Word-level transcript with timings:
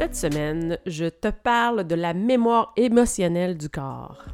Cette 0.00 0.16
semaine, 0.16 0.78
je 0.86 1.04
te 1.04 1.28
parle 1.28 1.84
de 1.84 1.94
la 1.94 2.14
mémoire 2.14 2.72
émotionnelle 2.76 3.58
du 3.58 3.68
corps. 3.68 4.24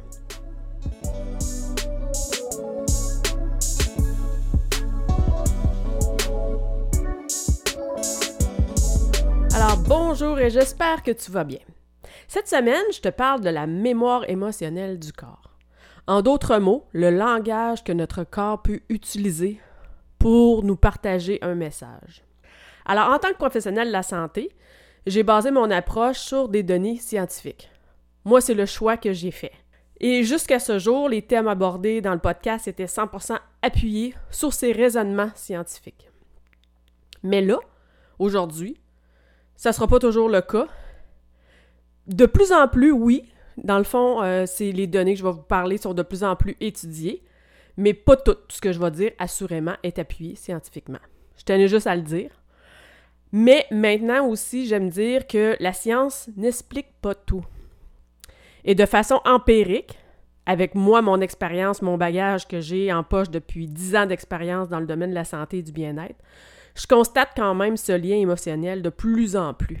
Alors 9.53 9.77
bonjour 9.85 10.39
et 10.39 10.49
j'espère 10.49 11.03
que 11.03 11.11
tu 11.11 11.31
vas 11.31 11.43
bien. 11.43 11.59
Cette 12.29 12.47
semaine, 12.47 12.85
je 12.93 13.01
te 13.01 13.09
parle 13.09 13.41
de 13.41 13.49
la 13.49 13.67
mémoire 13.67 14.23
émotionnelle 14.29 14.97
du 14.97 15.11
corps. 15.11 15.57
En 16.07 16.21
d'autres 16.21 16.59
mots, 16.59 16.85
le 16.93 17.09
langage 17.09 17.83
que 17.83 17.91
notre 17.91 18.23
corps 18.23 18.61
peut 18.61 18.79
utiliser 18.87 19.59
pour 20.17 20.63
nous 20.63 20.77
partager 20.77 21.39
un 21.41 21.55
message. 21.55 22.23
Alors 22.85 23.09
en 23.09 23.19
tant 23.19 23.31
que 23.31 23.37
professionnel 23.37 23.87
de 23.87 23.91
la 23.91 24.03
santé, 24.03 24.49
j'ai 25.07 25.23
basé 25.23 25.51
mon 25.51 25.71
approche 25.71 26.19
sur 26.19 26.49
des 26.49 26.63
données 26.63 26.97
scientifiques. 26.97 27.71
Moi, 28.25 28.41
c'est 28.41 28.53
le 28.53 28.65
choix 28.65 28.97
que 28.97 29.13
j'ai 29.13 29.31
fait. 29.31 29.53
Et 29.99 30.23
jusqu'à 30.23 30.59
ce 30.59 30.77
jour, 30.77 31.09
les 31.09 31.21
thèmes 31.21 31.47
abordés 31.47 32.01
dans 32.01 32.13
le 32.13 32.19
podcast 32.19 32.67
étaient 32.67 32.85
100% 32.85 33.39
appuyés 33.61 34.13
sur 34.29 34.53
ces 34.53 34.73
raisonnements 34.73 35.31
scientifiques. 35.33 36.11
Mais 37.23 37.41
là, 37.41 37.57
aujourd'hui, 38.19 38.79
ça 39.55 39.69
ne 39.69 39.73
sera 39.73 39.87
pas 39.87 39.99
toujours 39.99 40.29
le 40.29 40.41
cas. 40.41 40.67
De 42.05 42.25
plus 42.25 42.51
en 42.51 42.67
plus, 42.67 42.91
oui. 42.91 43.23
Dans 43.57 43.79
le 43.79 43.85
fond, 43.85 44.21
euh, 44.21 44.45
c'est 44.45 44.71
les 44.71 44.85
données 44.85 45.13
que 45.13 45.19
je 45.19 45.25
vais 45.25 45.31
vous 45.31 45.41
parler 45.41 45.77
sont 45.77 45.93
de 45.95 46.03
plus 46.03 46.23
en 46.23 46.35
plus 46.35 46.55
étudiées, 46.59 47.23
mais 47.75 47.93
pas 47.93 48.17
tout 48.17 48.37
ce 48.49 48.61
que 48.61 48.71
je 48.71 48.79
vais 48.79 48.91
dire, 48.91 49.11
assurément, 49.17 49.75
est 49.81 49.97
appuyé 49.97 50.35
scientifiquement. 50.35 50.99
Je 51.37 51.43
tenais 51.43 51.67
juste 51.67 51.87
à 51.87 51.95
le 51.95 52.03
dire. 52.03 52.29
Mais 53.31 53.65
maintenant 53.71 54.27
aussi, 54.27 54.67
j'aime 54.67 54.89
dire 54.89 55.27
que 55.27 55.55
la 55.59 55.73
science 55.73 56.29
n'explique 56.37 56.93
pas 57.01 57.15
tout. 57.15 57.43
Et 58.63 58.75
de 58.75 58.85
façon 58.85 59.19
empirique, 59.25 59.97
avec 60.45 60.75
moi, 60.75 61.01
mon 61.01 61.19
expérience, 61.19 61.81
mon 61.81 61.97
bagage 61.97 62.47
que 62.47 62.61
j'ai 62.61 62.91
en 62.93 63.03
poche 63.03 63.29
depuis 63.29 63.67
10 63.67 63.95
ans 63.97 64.05
d'expérience 64.05 64.69
dans 64.69 64.79
le 64.79 64.85
domaine 64.85 65.09
de 65.09 65.15
la 65.15 65.25
santé 65.25 65.57
et 65.57 65.61
du 65.61 65.73
bien-être, 65.73 66.15
je 66.73 66.87
constate 66.87 67.31
quand 67.35 67.53
même 67.53 67.75
ce 67.75 67.91
lien 67.91 68.15
émotionnel 68.15 68.81
de 68.81 68.89
plus 68.89 69.35
en 69.35 69.53
plus. 69.53 69.79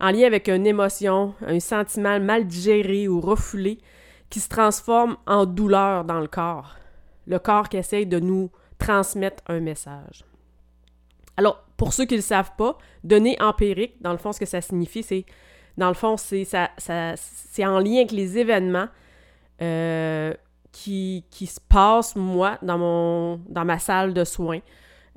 En 0.00 0.10
lien 0.10 0.26
avec 0.26 0.48
une 0.48 0.66
émotion, 0.66 1.34
un 1.46 1.60
sentiment 1.60 2.20
mal 2.20 2.46
digéré 2.46 3.08
ou 3.08 3.20
refoulé 3.20 3.78
qui 4.28 4.40
se 4.40 4.48
transforme 4.48 5.16
en 5.26 5.46
douleur 5.46 6.04
dans 6.04 6.20
le 6.20 6.26
corps. 6.26 6.76
Le 7.26 7.38
corps 7.38 7.68
qui 7.68 7.78
essaye 7.78 8.06
de 8.06 8.18
nous 8.18 8.50
transmettre 8.78 9.42
un 9.46 9.60
message. 9.60 10.24
Alors, 11.36 11.64
pour 11.76 11.92
ceux 11.92 12.04
qui 12.04 12.14
ne 12.14 12.18
le 12.18 12.22
savent 12.22 12.52
pas, 12.56 12.78
données 13.02 13.36
empiriques, 13.40 14.00
dans 14.00 14.12
le 14.12 14.18
fond, 14.18 14.32
ce 14.32 14.40
que 14.40 14.46
ça 14.46 14.60
signifie, 14.60 15.02
c'est, 15.02 15.24
dans 15.76 15.88
le 15.88 15.94
fond, 15.94 16.16
c'est, 16.16 16.44
ça, 16.44 16.70
c'est 16.78 17.66
en 17.66 17.78
lien 17.78 17.96
avec 17.96 18.12
les 18.12 18.38
événements 18.38 18.88
euh, 19.62 20.32
qui, 20.72 21.24
qui, 21.30 21.46
se 21.46 21.60
passent, 21.60 22.16
moi, 22.16 22.58
dans, 22.62 22.78
mon, 22.78 23.40
dans 23.48 23.64
ma 23.64 23.78
salle 23.78 24.14
de 24.14 24.24
soins. 24.24 24.60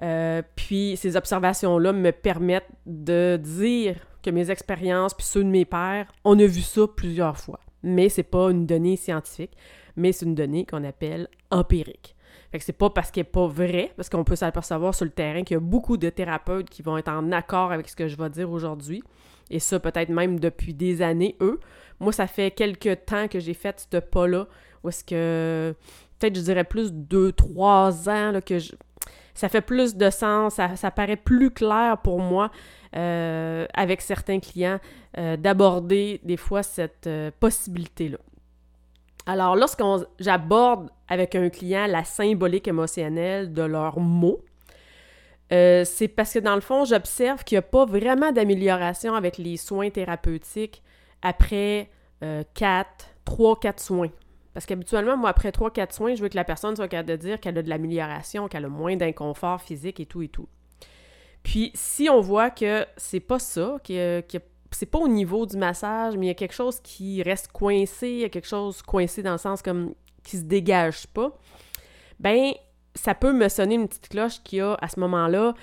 Euh, 0.04 0.42
puis 0.56 0.96
ces 0.98 1.16
observations-là 1.16 1.92
me 1.92 2.12
permettent 2.12 2.70
de 2.86 3.40
dire 3.42 3.96
que 4.22 4.30
mes 4.30 4.52
expériences, 4.52 5.14
puis 5.14 5.26
ceux 5.26 5.44
de 5.44 5.50
mes 5.50 5.66
pères, 5.66 6.12
on 6.24 6.38
a 6.40 6.46
vu 6.46 6.62
ça 6.62 6.82
plusieurs 6.88 7.38
fois. 7.38 7.60
Mais 7.84 8.10
c'est 8.10 8.24
pas 8.24 8.52
une 8.52 8.66
donnée 8.66 8.96
scientifique, 8.96 9.56
mais 9.96 10.12
c'est 10.12 10.26
une 10.26 10.36
donnée 10.36 10.66
qu'on 10.66 10.84
appelle 10.84 11.28
empirique. 11.50 12.16
Fait 12.52 12.60
que 12.60 12.64
c'est 12.64 12.74
pas 12.74 12.90
parce 12.90 13.12
qu'elle 13.12 13.26
n'est 13.26 13.32
pas 13.32 13.48
vrai, 13.48 13.92
parce 13.98 14.10
qu'on 14.10 14.24
peut 14.24 14.36
s'apercevoir 14.36 14.96
sur 14.96 15.06
le 15.06 15.12
terrain 15.12 15.44
qu'il 15.44 15.56
y 15.56 15.58
a 15.58 15.62
beaucoup 15.62 15.98
de 15.98 16.10
thérapeutes 16.10 16.70
qui 16.70 16.82
vont 16.82 16.98
être 16.98 17.10
en 17.10 17.32
accord 17.32 17.72
avec 17.72 17.90
ce 17.90 17.96
que 17.96 18.08
je 18.08 18.16
vais 18.16 18.30
dire 18.30 18.50
aujourd'hui. 18.50 19.04
Et 19.50 19.60
ça, 19.60 19.80
peut-être 19.80 20.10
même 20.10 20.40
depuis 20.40 20.74
des 20.74 21.02
années, 21.02 21.36
eux. 21.42 21.60
Moi, 22.00 22.12
ça 22.12 22.28
fait 22.28 22.52
quelques 22.52 23.06
temps 23.06 23.28
que 23.28 23.40
j'ai 23.40 23.54
fait 23.54 23.88
ce 23.92 23.98
pas-là, 23.98 24.48
où 24.84 24.90
est-ce 24.90 25.04
que, 25.04 25.76
peut-être 26.20 26.36
je 26.36 26.42
dirais 26.42 26.64
plus 26.64 26.92
deux, 26.94 27.32
trois 27.32 28.10
ans, 28.10 28.32
là, 28.32 28.42
que 28.42 28.60
je... 28.60 28.74
ça 29.34 29.50
fait 29.50 29.62
plus 29.62 29.96
de 29.96 30.10
sens, 30.10 30.56
ça, 30.56 30.92
paraît 30.92 31.16
plus 31.16 31.52
clair 31.52 31.98
pour 32.02 32.20
moi 32.20 32.52
euh, 32.96 33.66
avec 33.74 34.02
certains 34.02 34.40
clients 34.40 34.80
euh, 35.18 35.38
d'aborder 35.38 36.22
des 36.24 36.38
fois 36.38 36.64
cette 36.64 37.08
euh, 37.08 37.32
possibilité-là. 37.40 38.18
Alors, 39.28 39.58
lorsqu'on 39.58 40.06
j'aborde 40.20 40.90
avec 41.10 41.36
un 41.36 41.50
client 41.50 41.86
la 41.86 42.06
symbolique 42.06 42.68
émotionnelle 42.68 43.52
de 43.52 43.62
leurs 43.62 44.00
mots, 44.00 44.40
euh, 45.52 45.84
c'est 45.84 46.08
parce 46.08 46.34
que 46.34 46.40
dans 46.40 46.56
le 46.56 46.62
fond, 46.62 46.86
j'observe 46.86 47.44
qu'il 47.44 47.56
n'y 47.56 47.60
a 47.60 47.64
pas 47.64 47.86
vraiment 47.86 48.32
d'amélioration 48.32 49.16
avec 49.16 49.38
les 49.38 49.58
soins 49.58 49.90
thérapeutiques 49.90 50.82
après 51.22 51.90
euh, 52.24 52.44
4, 52.54 52.88
3, 53.26 53.60
4 53.60 53.80
soins. 53.82 54.10
Parce 54.54 54.66
qu'habituellement, 54.66 55.18
moi, 55.18 55.30
après 55.30 55.52
3, 55.52 55.72
4 55.72 55.94
soins, 55.94 56.16
je 56.16 56.24
veux 56.24 56.30
que 56.30 56.38
la 56.38 56.46
personne 56.46 56.78
soit 56.78 56.88
capable 56.88 57.10
de 57.10 57.16
dire 57.18 57.42
qu'elle 57.42 57.58
a 57.58 57.62
de 57.62 57.70
l'amélioration, 57.70 58.48
qu'elle 58.48 58.66
a 58.66 58.70
moins 58.70 58.96
d'inconfort 58.96 59.62
physique 59.62 60.00
et 60.00 60.06
tout 60.06 60.22
et 60.22 60.30
tout. 60.30 60.48
Puis, 61.44 61.72
si 61.76 62.10
on 62.10 62.22
voit 62.22 62.50
que 62.50 62.86
c'est 62.96 63.20
pas 63.20 63.40
ça, 63.40 63.76
qu'il 63.84 63.96
y 63.96 64.00
a 64.00 64.42
c'est 64.72 64.86
pas 64.86 65.00
au 65.00 65.08
niveau 65.08 65.46
du 65.46 65.58
massage, 65.58 66.18
mais 66.18 66.26
il 66.26 66.30
y 66.30 66.32
a 66.32 66.36
quelque 66.36 66.54
chose 66.54 66.80
qui 66.82 67.24
reste 67.24 67.50
coincé, 67.52 68.10
il 68.10 68.20
y 68.20 68.24
a 68.26 68.30
quelque 68.30 68.48
chose 68.48 68.82
coincé 68.82 69.24
dans 69.24 69.34
le 69.34 69.38
sens 69.38 69.62
comme 69.62 69.94
qui 70.24 70.38
se 70.38 70.44
dégage 70.44 71.08
pas, 71.08 71.38
ben 72.20 72.52
ça 72.96 73.14
peut 73.16 73.34
me 73.34 73.48
sonner 73.48 73.76
une 73.76 73.88
petite 73.88 74.10
cloche 74.10 74.42
qui 74.44 74.60
a 74.60 74.74
à 74.82 74.88
ce 74.88 75.00
moment-là 75.00 75.54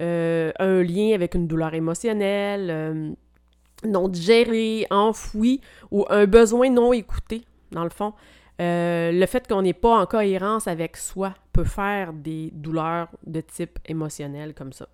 euh, 0.00 0.52
un 0.58 0.82
lien 0.82 1.12
avec 1.14 1.34
une 1.34 1.46
douleur 1.46 1.74
émotionnelle, 1.74 2.68
euh, 2.70 3.12
non 3.84 4.08
digérée, 4.08 4.86
enfouie 4.90 5.60
ou 5.90 6.04
un 6.08 6.26
besoin 6.26 6.70
non 6.70 6.92
écouté, 6.92 7.44
dans 7.72 7.84
le 7.84 7.90
fond. 7.90 8.14
Euh, 8.60 9.12
le 9.12 9.26
fait 9.26 9.46
qu'on 9.46 9.62
n'est 9.62 9.72
pas 9.72 10.00
en 10.00 10.06
cohérence 10.06 10.66
avec 10.66 10.96
soi 10.96 11.34
peut 11.52 11.64
faire 11.64 12.12
des 12.12 12.50
douleurs 12.52 13.08
de 13.24 13.40
type 13.40 13.78
émotionnel 13.86 14.54
comme 14.54 14.72
ça. 14.72 14.88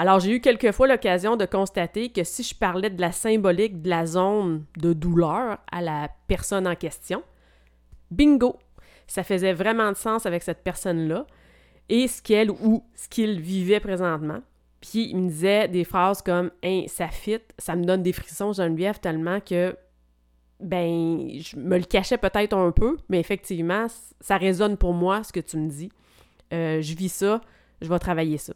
Alors, 0.00 0.18
j'ai 0.18 0.30
eu 0.30 0.40
quelques 0.40 0.72
fois 0.72 0.88
l'occasion 0.88 1.36
de 1.36 1.44
constater 1.44 2.08
que 2.08 2.24
si 2.24 2.42
je 2.42 2.54
parlais 2.54 2.88
de 2.88 2.98
la 3.02 3.12
symbolique 3.12 3.82
de 3.82 3.90
la 3.90 4.06
zone 4.06 4.64
de 4.78 4.94
douleur 4.94 5.58
à 5.70 5.82
la 5.82 6.08
personne 6.26 6.66
en 6.66 6.74
question, 6.74 7.22
bingo, 8.10 8.56
ça 9.06 9.24
faisait 9.24 9.52
vraiment 9.52 9.92
de 9.92 9.98
sens 9.98 10.24
avec 10.24 10.42
cette 10.42 10.64
personne-là 10.64 11.26
et 11.90 12.08
ce 12.08 12.22
qu'elle 12.22 12.50
ou 12.50 12.82
ce 12.94 13.10
qu'il 13.10 13.42
vivait 13.42 13.78
présentement. 13.78 14.38
Puis 14.80 15.10
il 15.10 15.18
me 15.18 15.28
disait 15.28 15.68
des 15.68 15.84
phrases 15.84 16.22
comme 16.22 16.50
Hein, 16.64 16.84
ça 16.86 17.08
fit, 17.08 17.42
ça 17.58 17.76
me 17.76 17.84
donne 17.84 18.02
des 18.02 18.14
frissons 18.14 18.54
Geneviève 18.54 19.00
tellement 19.00 19.40
que 19.40 19.76
ben 20.60 21.28
je 21.38 21.56
me 21.56 21.76
le 21.76 21.84
cachais 21.84 22.16
peut-être 22.16 22.56
un 22.56 22.70
peu, 22.70 22.96
mais 23.10 23.20
effectivement, 23.20 23.84
ça 24.18 24.38
résonne 24.38 24.78
pour 24.78 24.94
moi 24.94 25.22
ce 25.24 25.32
que 25.34 25.40
tu 25.40 25.58
me 25.58 25.68
dis. 25.68 25.92
Euh, 26.54 26.80
je 26.80 26.94
vis 26.94 27.12
ça, 27.12 27.42
je 27.82 27.88
vais 27.90 27.98
travailler 27.98 28.38
ça. 28.38 28.54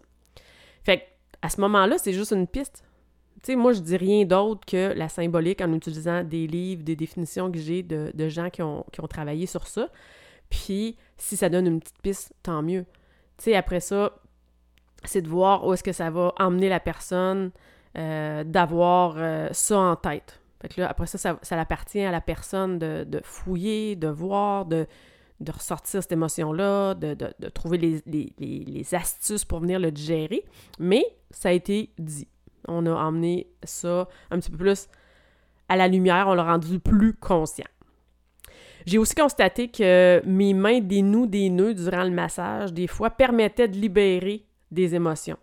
Fait 0.85 0.99
que 1.01 1.14
à 1.45 1.51
ce 1.51 1.61
moment-là, 1.61 1.99
c'est 1.99 2.15
juste 2.15 2.33
une 2.33 2.47
piste. 2.47 2.83
Tu 3.43 3.53
sais, 3.53 3.57
moi, 3.57 3.75
je 3.75 3.81
dis 3.81 3.99
rien 3.99 4.25
d'autre 4.25 4.65
que 4.67 4.95
la 4.97 5.11
symbolique 5.11 5.61
en 5.61 5.71
utilisant 5.75 6.25
des 6.25 6.47
livres, 6.47 6.83
des 6.83 6.97
définitions 6.97 7.53
que 7.53 7.59
j'ai 7.59 7.83
de, 7.83 8.29
gens 8.31 8.49
qui 8.49 8.63
ont, 8.63 8.87
travaillé 9.11 9.45
sur 9.45 9.67
ça. 9.67 9.91
Puis, 10.49 10.97
si 11.19 11.37
ça 11.37 11.51
donne 11.51 11.67
une 11.67 11.81
petite 11.81 12.01
piste, 12.01 12.33
tant 12.43 12.63
mieux. 12.63 12.87
Tu 13.37 13.45
sais, 13.45 13.55
après 13.57 13.81
ça, 13.81 14.15
c'est 15.05 15.21
de 15.21 15.29
voir 15.29 15.67
où 15.67 15.75
est-ce 15.75 15.83
que 15.83 15.93
ça 15.93 16.09
va 16.09 16.33
emmener 16.39 16.71
la 16.71 16.81
personne 16.81 17.51
euh, 17.99 18.43
d'avoir 18.43 19.17
euh, 19.19 19.49
ça 19.53 19.79
en 19.79 19.97
tête. 19.97 20.41
Fait 20.63 20.69
que 20.69 20.81
là, 20.81 20.89
après 20.89 21.07
ça, 21.07 21.37
ça, 21.43 21.61
appartient 21.61 22.01
à 22.01 22.11
la 22.11 22.23
personne 22.23 22.79
de, 22.79 23.05
de 23.07 23.21
fouiller, 23.23 23.97
de 23.97 24.09
voir, 24.09 24.65
de, 24.65 24.87
de 25.41 25.53
ressortir 25.53 26.03
cette 26.03 26.13
émotion-là, 26.13 26.95
de, 26.95 27.49
trouver 27.51 28.03
les, 28.07 28.95
astuces 28.95 29.45
pour 29.45 29.61
venir 29.61 29.79
le 29.79 29.91
digérer. 29.91 30.45
Mais 30.79 31.05
ça 31.31 31.51
a 31.51 31.53
été 31.53 31.91
dit. 31.99 32.29
On 32.67 32.87
a 32.87 32.93
emmené 32.93 33.49
ça 33.63 34.09
un 34.31 34.39
petit 34.39 34.51
peu 34.51 34.57
plus 34.57 34.89
à 35.69 35.77
la 35.77 35.89
lumière, 35.89 36.29
on 36.29 36.35
l'a 36.35 36.45
rendu 36.45 36.79
plus 36.79 37.15
conscient. 37.15 37.67
J'ai 38.87 38.99
aussi 38.99 39.15
constaté 39.15 39.69
que 39.69 40.23
mes 40.27 40.53
mains 40.53 40.81
dénouent 40.81 41.27
des 41.27 41.49
nœuds 41.49 41.75
durant 41.75 42.05
le 42.05 42.11
massage, 42.11 42.73
des 42.73 42.87
fois, 42.87 43.11
permettaient 43.11 43.69
de 43.69 43.77
libérer 43.77 44.45
des 44.71 44.95
émotions. 44.95 45.39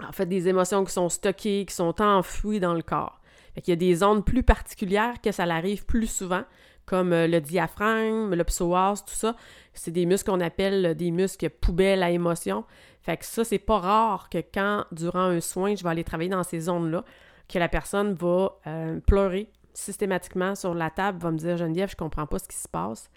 en 0.00 0.12
fait, 0.12 0.26
des 0.26 0.46
émotions 0.48 0.84
qui 0.84 0.92
sont 0.92 1.08
stockées, 1.08 1.64
qui 1.66 1.74
sont 1.74 2.00
enfouies 2.00 2.60
dans 2.60 2.74
le 2.74 2.82
corps. 2.82 3.20
Qu'il 3.56 3.72
y 3.72 3.72
a 3.72 3.76
des 3.76 3.96
zones 3.96 4.22
plus 4.22 4.44
particulières 4.44 5.20
que 5.20 5.32
ça 5.32 5.44
l'arrive 5.44 5.84
plus 5.84 6.06
souvent, 6.06 6.44
comme 6.88 7.12
euh, 7.12 7.26
le 7.26 7.40
diaphragme, 7.40 8.34
le 8.34 8.44
psoas, 8.44 9.04
tout 9.06 9.14
ça. 9.14 9.36
C'est 9.74 9.90
des 9.90 10.06
muscles 10.06 10.30
qu'on 10.30 10.40
appelle 10.40 10.94
des 10.96 11.10
muscles 11.10 11.50
poubelles 11.50 12.02
à 12.02 12.10
émotion. 12.10 12.64
Fait 13.02 13.16
que 13.16 13.24
ça, 13.24 13.44
c'est 13.44 13.58
pas 13.58 13.78
rare 13.78 14.28
que 14.28 14.38
quand, 14.38 14.84
durant 14.90 15.24
un 15.24 15.40
soin, 15.40 15.74
je 15.74 15.84
vais 15.84 15.90
aller 15.90 16.04
travailler 16.04 16.30
dans 16.30 16.42
ces 16.42 16.60
zones-là, 16.60 17.04
que 17.48 17.58
la 17.58 17.68
personne 17.68 18.14
va 18.14 18.58
euh, 18.66 19.00
pleurer 19.06 19.50
systématiquement 19.72 20.54
sur 20.54 20.74
la 20.74 20.90
table, 20.90 21.18
va 21.18 21.30
me 21.30 21.38
dire 21.38 21.56
Geneviève, 21.56 21.90
je 21.90 21.96
comprends 21.96 22.26
pas 22.26 22.38
ce 22.38 22.48
qui 22.48 22.56
se 22.56 22.68
passe. 22.68 23.10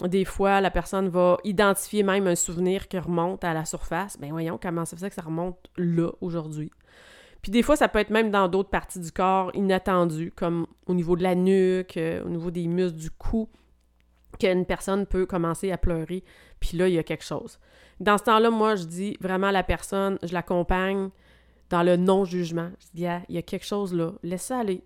Des 0.00 0.24
fois, 0.24 0.60
la 0.60 0.70
personne 0.70 1.08
va 1.08 1.38
identifier 1.44 2.02
même 2.02 2.26
un 2.26 2.34
souvenir 2.34 2.88
qui 2.88 2.98
remonte 2.98 3.44
à 3.44 3.54
la 3.54 3.64
surface. 3.64 4.18
Ben 4.18 4.30
voyons, 4.30 4.58
comment 4.60 4.84
ça 4.84 4.96
fait 4.96 5.08
que 5.08 5.14
ça 5.14 5.22
remonte 5.22 5.70
là, 5.76 6.10
aujourd'hui? 6.20 6.70
Puis 7.44 7.50
des 7.50 7.62
fois, 7.62 7.76
ça 7.76 7.88
peut 7.88 7.98
être 7.98 8.08
même 8.08 8.30
dans 8.30 8.48
d'autres 8.48 8.70
parties 8.70 9.00
du 9.00 9.12
corps 9.12 9.50
inattendues, 9.54 10.32
comme 10.34 10.66
au 10.86 10.94
niveau 10.94 11.14
de 11.14 11.22
la 11.22 11.34
nuque, 11.34 11.98
euh, 11.98 12.24
au 12.24 12.30
niveau 12.30 12.50
des 12.50 12.66
muscles 12.66 12.96
du 12.96 13.10
cou, 13.10 13.50
qu'une 14.38 14.64
personne 14.64 15.04
peut 15.04 15.26
commencer 15.26 15.70
à 15.70 15.76
pleurer, 15.76 16.24
puis 16.58 16.78
là, 16.78 16.88
il 16.88 16.94
y 16.94 16.98
a 16.98 17.02
quelque 17.02 17.22
chose. 17.22 17.58
Dans 18.00 18.16
ce 18.16 18.22
temps-là, 18.22 18.48
moi, 18.48 18.76
je 18.76 18.84
dis 18.84 19.18
vraiment 19.20 19.48
à 19.48 19.52
la 19.52 19.62
personne, 19.62 20.18
je 20.22 20.32
l'accompagne 20.32 21.10
dans 21.68 21.82
le 21.82 21.98
non-jugement. 21.98 22.70
Je 22.80 22.86
dis, 22.94 23.06
il 23.28 23.34
y 23.34 23.38
a 23.38 23.42
quelque 23.42 23.66
chose 23.66 23.92
là, 23.92 24.12
laisse 24.22 24.44
ça 24.44 24.60
aller. 24.60 24.82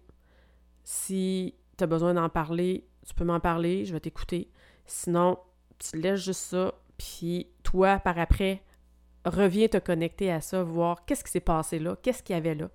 Si 0.83 1.55
tu 1.77 1.85
as 1.85 1.87
besoin 1.87 2.15
d'en 2.15 2.29
parler, 2.29 2.89
tu 3.07 3.15
peux 3.15 3.25
m'en 3.25 3.39
parler, 3.39 3.85
je 3.85 3.93
vais 3.93 4.01
t'écouter. 4.01 4.51
Sinon, 4.85 5.39
tu 5.79 5.97
laisses 5.97 6.25
juste 6.25 6.41
ça, 6.41 6.75
puis 6.97 7.47
toi, 7.63 8.01
par 8.01 8.19
après, 8.19 8.65
reviens 9.29 9.69
te 9.69 9.79
connecter 9.79 10.31
à 10.31 10.41
ça, 10.41 10.63
voir 10.63 11.05
qu'est-ce 11.05 11.25
qui 11.25 11.31
s'est 11.31 11.41
passé 11.41 11.79
là, 11.79 11.97
qu'est-ce 12.03 12.23
qu'il 12.23 12.35
y 12.35 12.39
avait 12.39 12.55
là. 12.55 12.69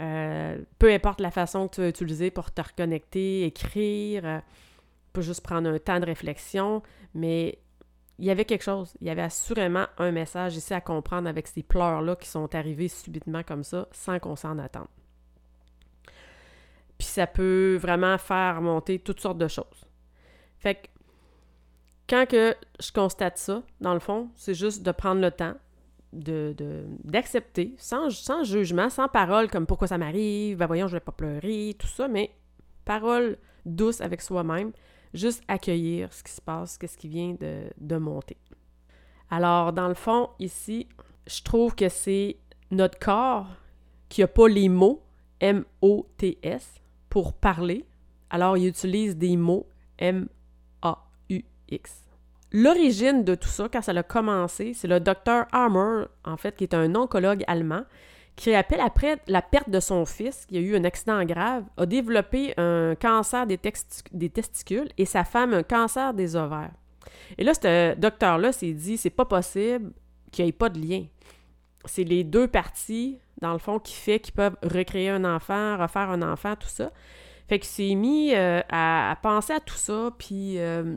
Euh, 0.00 0.58
peu 0.78 0.92
importe 0.92 1.20
la 1.20 1.30
façon 1.30 1.68
que 1.68 1.76
tu 1.76 1.80
vas 1.82 1.88
utiliser 1.88 2.30
pour 2.30 2.50
te 2.50 2.60
reconnecter, 2.60 3.44
écrire, 3.44 4.24
euh, 4.24 4.40
pas 5.12 5.20
juste 5.20 5.42
prendre 5.42 5.68
un 5.68 5.78
temps 5.78 6.00
de 6.00 6.06
réflexion, 6.06 6.82
mais 7.14 7.58
il 8.18 8.24
y 8.24 8.30
avait 8.30 8.44
quelque 8.44 8.62
chose. 8.62 8.94
Il 9.00 9.06
y 9.06 9.10
avait 9.10 9.22
assurément 9.22 9.86
un 9.98 10.10
message 10.10 10.56
ici 10.56 10.74
à 10.74 10.80
comprendre 10.80 11.28
avec 11.28 11.46
ces 11.46 11.62
pleurs-là 11.62 12.16
qui 12.16 12.28
sont 12.28 12.54
arrivés 12.54 12.88
subitement 12.88 13.42
comme 13.42 13.64
ça, 13.64 13.88
sans 13.92 14.18
qu'on 14.18 14.36
s'en 14.36 14.58
attende. 14.58 14.88
Puis 16.98 17.08
ça 17.08 17.26
peut 17.26 17.76
vraiment 17.80 18.18
faire 18.18 18.60
monter 18.60 18.98
toutes 18.98 19.20
sortes 19.20 19.38
de 19.38 19.48
choses. 19.48 19.86
Fait 20.58 20.76
que 20.76 20.88
quand 22.08 22.26
que 22.26 22.54
je 22.80 22.92
constate 22.92 23.38
ça, 23.38 23.62
dans 23.80 23.94
le 23.94 24.00
fond, 24.00 24.30
c'est 24.34 24.54
juste 24.54 24.82
de 24.82 24.92
prendre 24.92 25.20
le 25.20 25.30
temps 25.30 25.54
d'accepter, 26.14 26.54
de, 26.64 26.86
d'accepter 27.04 27.74
sans, 27.78 28.44
jugement, 28.44 28.90
sans 28.90 29.08
parole 29.08 29.48
comme 29.50 29.66
pourquoi 29.66 29.88
ça 29.88 29.98
m'arrive, 29.98 30.56
ben 30.58 30.66
voyons, 30.66 30.86
je 30.86 30.94
vais 30.94 31.00
pas 31.00 31.12
pleurer, 31.12 31.74
tout 31.78 31.86
ça, 31.86 32.08
mais 32.08 32.30
parole 32.84 33.38
douce 33.66 34.00
avec 34.00 34.20
soi-même, 34.20 34.72
juste 35.12 35.42
accueillir 35.48 36.12
ce 36.12 36.22
qui 36.22 36.32
se 36.32 36.40
passe, 36.40 36.78
qu'est-ce 36.78 36.98
qui 36.98 37.08
vient 37.08 37.34
de, 37.38 37.64
de 37.78 37.96
monter. 37.96 38.36
Alors, 39.30 39.72
dans 39.72 39.88
le 39.88 39.94
fond, 39.94 40.30
ici, 40.38 40.88
je 41.26 41.42
trouve 41.42 41.74
que 41.74 41.88
c'est 41.88 42.36
notre 42.70 42.98
corps 42.98 43.48
qui 44.08 44.20
n'a 44.20 44.28
pas 44.28 44.48
les 44.48 44.68
mots 44.68 45.02
M-O-T-S 45.40 46.80
pour 47.08 47.32
parler, 47.32 47.84
alors 48.30 48.56
il 48.56 48.66
utilise 48.68 49.16
des 49.16 49.36
mots 49.36 49.66
M 49.98 50.28
L'origine 52.56 53.24
de 53.24 53.34
tout 53.34 53.48
ça, 53.48 53.68
quand 53.68 53.82
ça 53.82 53.90
a 53.90 54.02
commencé, 54.04 54.74
c'est 54.74 54.86
le 54.86 55.00
docteur 55.00 55.46
Hammer, 55.50 56.04
en 56.24 56.36
fait, 56.36 56.54
qui 56.54 56.62
est 56.62 56.72
un 56.72 56.94
oncologue 56.94 57.42
allemand, 57.48 57.82
qui 58.36 58.54
appelle 58.54 58.78
après 58.78 59.18
la 59.26 59.42
perte 59.42 59.70
de 59.70 59.80
son 59.80 60.04
fils, 60.06 60.46
qui 60.46 60.58
a 60.58 60.60
eu 60.60 60.76
un 60.76 60.84
accident 60.84 61.24
grave, 61.24 61.64
a 61.76 61.84
développé 61.84 62.54
un 62.56 62.94
cancer 62.94 63.48
des, 63.48 63.58
testicules 63.58 64.88
et 64.96 65.04
sa 65.04 65.24
femme 65.24 65.52
un 65.52 65.64
cancer 65.64 66.14
des 66.14 66.36
ovaires. 66.36 66.70
Et 67.38 67.42
là, 67.42 67.54
ce 67.54 67.96
docteur-là 67.96 68.52
s'est 68.52 68.72
dit, 68.72 68.98
c'est 68.98 69.10
pas 69.10 69.24
possible 69.24 69.90
qu'il 70.30 70.44
n'y 70.44 70.50
ait 70.50 70.52
pas 70.52 70.68
de 70.68 70.78
lien. 70.78 71.06
C'est 71.86 72.04
les 72.04 72.22
deux 72.22 72.46
parties, 72.46 73.18
dans 73.40 73.52
le 73.52 73.58
fond, 73.58 73.80
qui 73.80 73.94
fait 73.94 74.20
qu'ils 74.20 74.34
peuvent 74.34 74.56
recréer 74.62 75.10
un 75.10 75.24
enfant, 75.24 75.76
refaire 75.76 76.08
un 76.08 76.22
enfant, 76.22 76.54
tout 76.54 76.68
ça. 76.68 76.92
Fait 77.48 77.58
qu'il 77.58 77.68
s'est 77.68 77.96
mis 77.96 78.32
euh, 78.32 78.60
à, 78.68 79.18
penser 79.22 79.54
à 79.54 79.60
tout 79.60 79.74
ça, 79.74 80.12
puis 80.16 80.60
euh, 80.60 80.96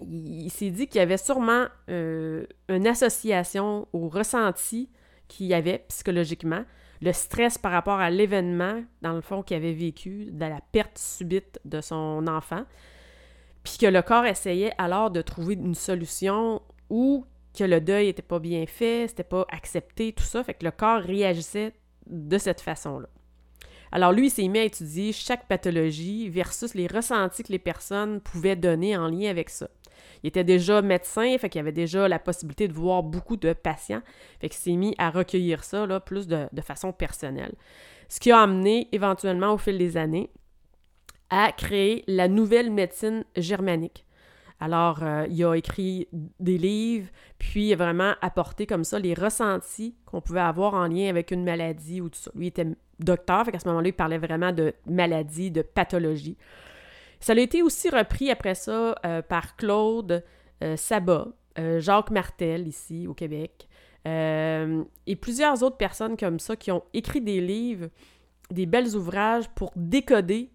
il, 0.00 0.50
s'est 0.50 0.70
dit 0.70 0.86
qu'il 0.86 0.98
y 0.98 1.02
avait 1.02 1.16
sûrement 1.16 1.66
euh, 1.88 2.46
une 2.68 2.86
association 2.86 3.88
au 3.92 4.08
ressenti 4.08 4.90
qu'il 5.28 5.46
y 5.46 5.54
avait 5.54 5.84
psychologiquement, 5.88 6.64
le 7.00 7.12
stress 7.12 7.58
par 7.58 7.72
rapport 7.72 7.98
à 7.98 8.10
l'événement, 8.10 8.82
dans 9.02 9.12
le 9.12 9.20
fond, 9.20 9.42
qu'il 9.42 9.56
avait 9.56 9.72
vécu, 9.72 10.30
de 10.30 10.44
la 10.44 10.60
perte 10.72 10.98
subite 10.98 11.60
de 11.64 11.80
son 11.80 12.26
enfant, 12.26 12.64
puis 13.62 13.78
que 13.78 13.86
le 13.86 14.02
corps 14.02 14.26
essayait 14.26 14.72
alors 14.78 15.10
de 15.10 15.22
trouver 15.22 15.54
une 15.54 15.74
solution 15.74 16.62
ou 16.90 17.26
que 17.56 17.64
le 17.64 17.80
deuil 17.80 18.06
n'était 18.06 18.22
pas 18.22 18.38
bien 18.38 18.66
fait, 18.66 19.06
c'était 19.08 19.22
pas 19.22 19.46
accepté, 19.50 20.12
tout 20.12 20.24
ça, 20.24 20.44
fait 20.44 20.54
que 20.54 20.64
le 20.64 20.70
corps 20.70 21.00
réagissait 21.00 21.72
de 22.06 22.38
cette 22.38 22.60
façon-là. 22.60 23.08
Alors 23.92 24.12
lui, 24.12 24.26
il 24.26 24.30
s'est 24.30 24.48
mis 24.48 24.58
à 24.58 24.64
étudier 24.64 25.12
chaque 25.12 25.46
pathologie 25.46 26.28
versus 26.28 26.74
les 26.74 26.88
ressentis 26.88 27.44
que 27.44 27.52
les 27.52 27.60
personnes 27.60 28.20
pouvaient 28.20 28.56
donner 28.56 28.96
en 28.96 29.08
lien 29.08 29.30
avec 29.30 29.50
ça. 29.50 29.68
Il 30.24 30.28
était 30.28 30.42
déjà 30.42 30.80
médecin, 30.80 31.36
fait 31.36 31.50
qu'il 31.50 31.60
avait 31.60 31.70
déjà 31.70 32.08
la 32.08 32.18
possibilité 32.18 32.66
de 32.66 32.72
voir 32.72 33.02
beaucoup 33.02 33.36
de 33.36 33.52
patients. 33.52 34.00
Fait 34.40 34.48
qu'il 34.48 34.58
s'est 34.58 34.72
mis 34.72 34.94
à 34.96 35.10
recueillir 35.10 35.62
ça 35.62 35.86
plus 36.00 36.26
de, 36.26 36.48
façon 36.62 36.92
personnelle. 36.92 37.52
Ce 38.08 38.20
qui 38.20 38.32
a 38.32 38.40
amené 38.40 38.88
éventuellement 38.92 39.52
au 39.52 39.58
fil 39.58 39.76
des 39.76 39.98
années 39.98 40.30
à 41.28 41.52
créer 41.52 42.04
la 42.06 42.28
nouvelle 42.28 42.70
médecine 42.72 43.24
germanique. 43.36 44.06
Alors, 44.60 45.02
euh, 45.02 45.26
il 45.28 45.44
a 45.44 45.56
écrit 45.56 46.08
des 46.40 46.56
livres, 46.56 47.10
puis 47.38 47.66
il 47.66 47.72
a 47.74 47.76
vraiment 47.76 48.14
apporté 48.22 48.66
comme 48.66 48.84
ça 48.84 48.98
les 48.98 49.12
ressentis 49.12 49.94
qu'on 50.06 50.22
pouvait 50.22 50.40
avoir 50.40 50.72
en 50.72 50.86
lien 50.86 51.10
avec 51.10 51.32
une 51.32 51.44
maladie 51.44 52.00
ou 52.00 52.08
tout 52.08 52.18
ça. 52.18 52.30
Lui 52.34 52.46
était 52.46 52.68
docteur, 52.98 53.44
fait 53.44 53.52
qu'à 53.52 53.58
ce 53.58 53.68
moment-là, 53.68 53.88
il 53.88 53.92
parlait 53.92 54.16
vraiment 54.16 54.52
de 54.52 54.72
maladie, 54.86 55.50
de 55.50 55.60
pathologie. 55.60 56.38
Ça 57.24 57.32
a 57.32 57.36
été 57.36 57.62
aussi 57.62 57.88
repris 57.88 58.30
après 58.30 58.54
ça 58.54 58.94
euh, 59.06 59.22
par 59.22 59.56
Claude 59.56 60.22
euh, 60.62 60.76
Sabat, 60.76 61.28
euh, 61.58 61.80
Jacques 61.80 62.10
Martel 62.10 62.68
ici 62.68 63.06
au 63.06 63.14
Québec, 63.14 63.66
et 64.04 65.16
plusieurs 65.16 65.62
autres 65.62 65.78
personnes 65.78 66.18
comme 66.18 66.38
ça 66.38 66.54
qui 66.54 66.70
ont 66.70 66.82
écrit 66.92 67.22
des 67.22 67.40
livres, 67.40 67.88
des 68.50 68.66
belles 68.66 68.94
ouvrages 68.94 69.48
pour 69.54 69.72
décoder 69.74 70.50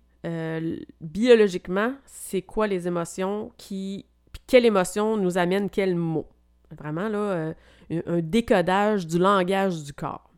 biologiquement 1.01 1.95
c'est 2.05 2.43
quoi 2.43 2.67
les 2.67 2.85
émotions, 2.85 3.51
qui, 3.57 4.05
quelle 4.45 4.67
émotion 4.67 5.17
nous 5.17 5.39
amène 5.39 5.71
quel 5.71 5.95
mot. 5.95 6.27
Vraiment 6.77 7.09
là, 7.09 7.55
un 7.89 8.19
décodage 8.19 9.07
du 9.07 9.17
langage 9.17 9.81
du 9.81 9.93
corps. 9.93 10.29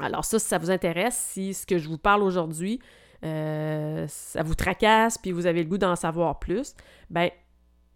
Alors 0.00 0.24
ça, 0.24 0.40
si 0.40 0.48
ça 0.48 0.58
vous 0.58 0.72
intéresse, 0.72 1.14
si 1.14 1.54
ce 1.54 1.64
que 1.64 1.78
je 1.78 1.88
vous 1.88 1.98
parle 1.98 2.24
aujourd'hui, 2.24 2.80
euh, 3.26 4.06
ça 4.08 4.42
vous 4.42 4.54
tracasse, 4.54 5.18
puis 5.18 5.32
vous 5.32 5.46
avez 5.46 5.62
le 5.62 5.68
goût 5.68 5.78
d'en 5.78 5.96
savoir 5.96 6.38
plus, 6.38 6.74
ben 7.10 7.28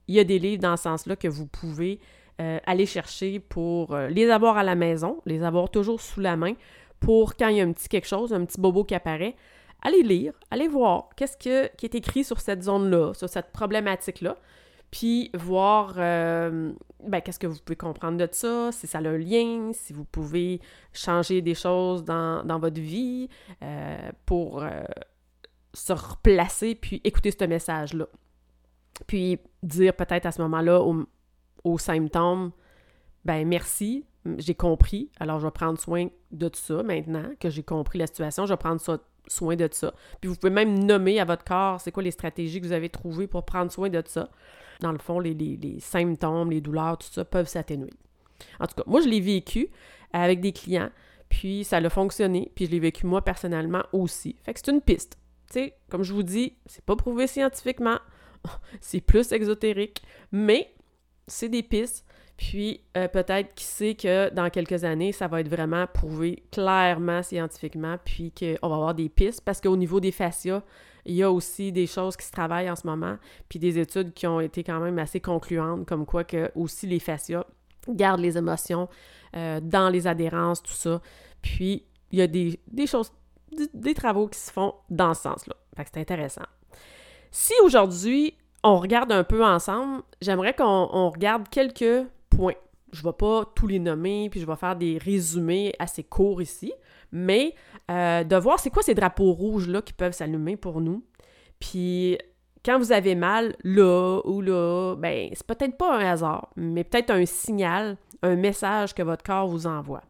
il 0.08 0.16
y 0.16 0.18
a 0.18 0.24
des 0.24 0.38
livres 0.38 0.62
dans 0.62 0.76
ce 0.76 0.84
sens-là 0.84 1.14
que 1.14 1.28
vous 1.28 1.46
pouvez 1.46 2.00
euh, 2.40 2.58
aller 2.66 2.86
chercher 2.86 3.38
pour 3.38 3.94
euh, 3.94 4.08
les 4.08 4.28
avoir 4.28 4.56
à 4.56 4.64
la 4.64 4.74
maison, 4.74 5.20
les 5.26 5.44
avoir 5.44 5.70
toujours 5.70 6.00
sous 6.00 6.20
la 6.20 6.36
main, 6.36 6.54
pour 6.98 7.36
quand 7.36 7.48
il 7.48 7.58
y 7.58 7.60
a 7.60 7.64
un 7.64 7.72
petit 7.72 7.88
quelque 7.88 8.08
chose, 8.08 8.32
un 8.32 8.44
petit 8.44 8.60
bobo 8.60 8.82
qui 8.82 8.94
apparaît, 8.94 9.36
allez 9.82 10.02
lire, 10.02 10.32
allez 10.50 10.68
voir 10.68 11.10
qu'est-ce 11.16 11.36
qui 11.36 11.48
est 11.48 11.94
écrit 11.94 12.24
sur 12.24 12.40
cette 12.40 12.62
zone-là, 12.62 13.14
sur 13.14 13.28
cette 13.28 13.52
problématique-là, 13.52 14.36
puis 14.90 15.30
voir 15.34 15.94
ben, 15.94 17.20
qu'est-ce 17.24 17.38
que 17.38 17.46
vous 17.46 17.58
pouvez 17.64 17.76
comprendre 17.76 18.18
de 18.18 18.28
ça, 18.30 18.72
si 18.72 18.86
ça 18.86 18.98
a 18.98 19.08
un 19.08 19.16
lien, 19.16 19.70
si 19.72 19.92
vous 19.92 20.04
pouvez 20.04 20.60
changer 20.92 21.40
des 21.40 21.54
choses 21.54 22.04
dans, 22.04 22.44
dans 22.44 22.58
votre 22.58 22.80
vie 22.80 23.28
pour 24.26 24.62
se 25.72 25.92
replacer 25.92 26.74
puis 26.74 27.00
écouter 27.04 27.30
ce 27.30 27.44
message-là. 27.44 28.06
Puis 29.06 29.38
dire 29.62 29.94
peut-être 29.94 30.26
à 30.26 30.32
ce 30.32 30.42
moment-là 30.42 30.82
aux, 31.64 31.78
symptômes, 31.78 32.50
ben 33.24 33.46
merci, 33.46 34.04
j'ai 34.38 34.54
compris, 34.54 35.10
alors 35.20 35.40
je 35.40 35.46
vais 35.46 35.50
prendre 35.50 35.78
soin 35.78 36.08
de 36.30 36.48
tout 36.48 36.60
ça 36.60 36.82
maintenant 36.82 37.30
que 37.38 37.50
j'ai 37.50 37.62
compris 37.62 37.98
la 37.98 38.06
situation, 38.06 38.46
je 38.46 38.52
vais 38.52 38.58
prendre 38.58 38.80
soin 39.26 39.56
de 39.56 39.68
ça. 39.70 39.94
Puis 40.20 40.28
vous 40.28 40.36
pouvez 40.36 40.52
même 40.52 40.84
nommer 40.84 41.20
à 41.20 41.24
votre 41.24 41.44
corps 41.44 41.80
c'est 41.80 41.92
quoi 41.92 42.02
les 42.02 42.10
stratégies 42.10 42.60
que 42.60 42.66
vous 42.66 42.72
avez 42.72 42.88
trouvées 42.88 43.26
pour 43.26 43.44
prendre 43.44 43.70
soin 43.70 43.88
de 43.88 44.02
ça. 44.06 44.28
Dans 44.80 44.92
le 44.92 44.98
fond, 44.98 45.20
les, 45.20 45.34
les 45.34 45.78
symptômes, 45.80 46.50
les 46.50 46.62
douleurs, 46.62 46.96
tout 46.98 47.08
ça 47.10 47.24
peuvent 47.24 47.48
s'atténuer. 47.48 47.92
En 48.58 48.66
tout 48.66 48.74
cas, 48.74 48.82
moi, 48.86 49.00
je 49.00 49.08
l'ai 49.08 49.20
vécu 49.20 49.68
avec 50.12 50.40
des 50.40 50.52
clients, 50.52 50.90
puis 51.28 51.64
ça 51.64 51.76
a 51.76 51.90
fonctionné, 51.90 52.50
puis 52.54 52.66
je 52.66 52.70
l'ai 52.70 52.80
vécu 52.80 53.06
moi 53.06 53.22
personnellement 53.22 53.82
aussi. 53.92 54.36
Fait 54.42 54.54
que 54.54 54.60
c'est 54.62 54.72
une 54.72 54.80
piste. 54.80 55.18
Tu 55.50 55.58
sais, 55.58 55.74
comme 55.90 56.02
je 56.02 56.12
vous 56.12 56.22
dis, 56.22 56.56
c'est 56.66 56.84
pas 56.84 56.96
prouvé 56.96 57.26
scientifiquement, 57.26 57.98
c'est 58.80 59.00
plus 59.00 59.32
exotérique, 59.32 60.02
mais 60.32 60.72
c'est 61.26 61.48
des 61.48 61.62
pistes. 61.62 62.06
Puis 62.36 62.80
euh, 62.96 63.06
peut-être 63.06 63.54
qui 63.54 63.64
sait 63.64 63.94
que 63.94 64.32
dans 64.32 64.48
quelques 64.48 64.84
années, 64.84 65.12
ça 65.12 65.28
va 65.28 65.42
être 65.42 65.48
vraiment 65.48 65.86
prouvé 65.86 66.42
clairement 66.50 67.22
scientifiquement, 67.22 67.96
puis 68.02 68.32
qu'on 68.32 68.68
va 68.68 68.74
avoir 68.76 68.94
des 68.94 69.10
pistes, 69.10 69.42
parce 69.42 69.60
qu'au 69.60 69.76
niveau 69.76 70.00
des 70.00 70.12
fascias, 70.12 70.62
il 71.04 71.14
y 71.14 71.22
a 71.22 71.30
aussi 71.30 71.72
des 71.72 71.86
choses 71.86 72.16
qui 72.16 72.24
se 72.24 72.32
travaillent 72.32 72.70
en 72.70 72.76
ce 72.76 72.86
moment, 72.86 73.16
puis 73.48 73.58
des 73.58 73.78
études 73.78 74.14
qui 74.14 74.26
ont 74.26 74.40
été 74.40 74.64
quand 74.64 74.80
même 74.80 74.98
assez 74.98 75.20
concluantes, 75.20 75.86
comme 75.86 76.06
quoi 76.06 76.24
que 76.24 76.50
aussi 76.54 76.86
les 76.86 76.98
fascias 76.98 77.44
gardent 77.88 78.20
les 78.20 78.38
émotions 78.38 78.88
euh, 79.36 79.60
dans 79.62 79.88
les 79.88 80.06
adhérences, 80.06 80.62
tout 80.62 80.72
ça. 80.72 81.00
Puis 81.42 81.84
il 82.12 82.18
y 82.18 82.22
a 82.22 82.26
des, 82.26 82.58
choses, 82.86 83.12
des, 83.72 83.94
travaux 83.94 84.28
qui 84.28 84.38
se 84.38 84.52
font 84.52 84.74
dans 84.88 85.14
ce 85.14 85.22
sens-là. 85.22 85.54
Que 85.76 85.82
c'est 85.92 86.00
intéressant. 86.00 86.44
Si 87.30 87.54
aujourd'hui, 87.64 88.34
on 88.62 88.78
regarde 88.78 89.12
un 89.12 89.24
peu 89.24 89.44
ensemble, 89.44 90.02
j'aimerais 90.20 90.54
qu'on 90.54 91.10
regarde 91.10 91.48
quelques 91.48 92.06
points. 92.28 92.54
Je 92.92 93.00
ne 93.00 93.08
vais 93.08 93.16
pas 93.16 93.44
tous 93.54 93.66
les 93.66 93.78
nommer, 93.78 94.28
puis 94.30 94.40
je 94.40 94.46
vais 94.46 94.56
faire 94.56 94.76
des 94.76 94.98
résumés 94.98 95.72
assez 95.78 96.02
courts 96.02 96.42
ici, 96.42 96.72
mais 97.12 97.54
euh, 97.90 98.24
de 98.24 98.36
voir 98.36 98.58
c'est 98.58 98.70
quoi 98.70 98.82
ces 98.82 98.94
drapeaux 98.94 99.32
rouges-là 99.32 99.80
qui 99.80 99.92
peuvent 99.92 100.12
s'allumer 100.12 100.56
pour 100.56 100.80
nous. 100.80 101.04
Puis 101.60 102.18
quand 102.64 102.78
vous 102.78 102.92
avez 102.92 103.14
mal, 103.14 103.56
là 103.62 104.20
ou 104.24 104.40
là, 104.40 104.96
ben, 104.96 105.30
c'est 105.32 105.46
peut-être 105.46 105.76
pas 105.76 105.96
un 105.96 106.04
hasard, 106.04 106.50
mais 106.56 106.84
peut-être 106.84 107.10
un 107.10 107.24
signal, 107.24 107.96
un 108.22 108.36
message 108.36 108.94
que 108.94 109.02
votre 109.02 109.22
corps 109.22 109.48
vous 109.48 109.66
envoie. 109.66 110.02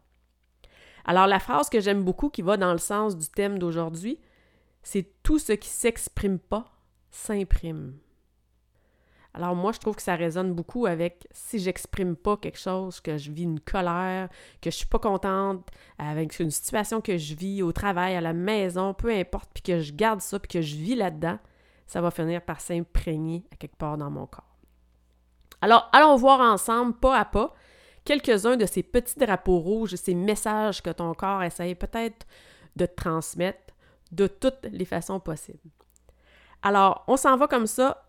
Alors, 1.05 1.27
la 1.27 1.39
phrase 1.39 1.69
que 1.69 1.79
j'aime 1.79 2.03
beaucoup 2.03 2.29
qui 2.29 2.41
va 2.41 2.57
dans 2.57 2.71
le 2.71 2.77
sens 2.77 3.17
du 3.17 3.27
thème 3.27 3.59
d'aujourd'hui, 3.59 4.19
c'est 4.83 5.07
tout 5.23 5.39
ce 5.39 5.53
qui 5.53 5.69
s'exprime 5.69 6.39
pas 6.39 6.65
s'imprime. 7.09 7.93
Alors 9.33 9.55
moi, 9.55 9.71
je 9.71 9.79
trouve 9.79 9.95
que 9.95 10.01
ça 10.01 10.15
résonne 10.15 10.53
beaucoup 10.53 10.85
avec 10.85 11.27
si 11.31 11.59
j'exprime 11.59 12.15
pas 12.15 12.35
quelque 12.35 12.59
chose, 12.59 12.99
que 12.99 13.17
je 13.17 13.31
vis 13.31 13.43
une 13.43 13.61
colère, 13.61 14.27
que 14.61 14.69
je 14.69 14.75
suis 14.75 14.87
pas 14.87 14.99
contente 14.99 15.65
avec 15.97 16.37
une 16.39 16.51
situation 16.51 16.99
que 16.99 17.17
je 17.17 17.35
vis 17.35 17.63
au 17.63 17.71
travail, 17.71 18.15
à 18.15 18.21
la 18.21 18.33
maison, 18.33 18.93
peu 18.93 19.09
importe, 19.09 19.49
puis 19.53 19.63
que 19.63 19.79
je 19.79 19.93
garde 19.93 20.19
ça, 20.19 20.37
puis 20.37 20.49
que 20.49 20.61
je 20.61 20.75
vis 20.75 20.95
là-dedans, 20.95 21.39
ça 21.87 22.01
va 22.01 22.11
finir 22.11 22.41
par 22.41 22.59
s'imprégner 22.59 23.45
à 23.53 23.55
quelque 23.55 23.77
part 23.77 23.97
dans 23.97 24.09
mon 24.09 24.25
corps. 24.25 24.57
Alors, 25.61 25.89
allons 25.93 26.15
voir 26.17 26.41
ensemble, 26.41 26.93
pas 26.93 27.17
à 27.17 27.23
pas, 27.23 27.53
quelques-uns 28.05 28.57
de 28.57 28.65
ces 28.65 28.83
petits 28.83 29.19
drapeaux 29.19 29.59
rouges, 29.59 29.95
ces 29.95 30.15
messages 30.15 30.81
que 30.81 30.89
ton 30.89 31.13
corps 31.13 31.43
essaye 31.43 31.75
peut-être 31.75 32.25
de 32.75 32.85
transmettre 32.85 33.73
de 34.11 34.27
toutes 34.27 34.67
les 34.71 34.85
façons 34.85 35.19
possibles. 35.19 35.59
Alors, 36.61 37.03
on 37.07 37.17
s'en 37.17 37.37
va 37.37 37.47
comme 37.47 37.67
ça 37.67 38.05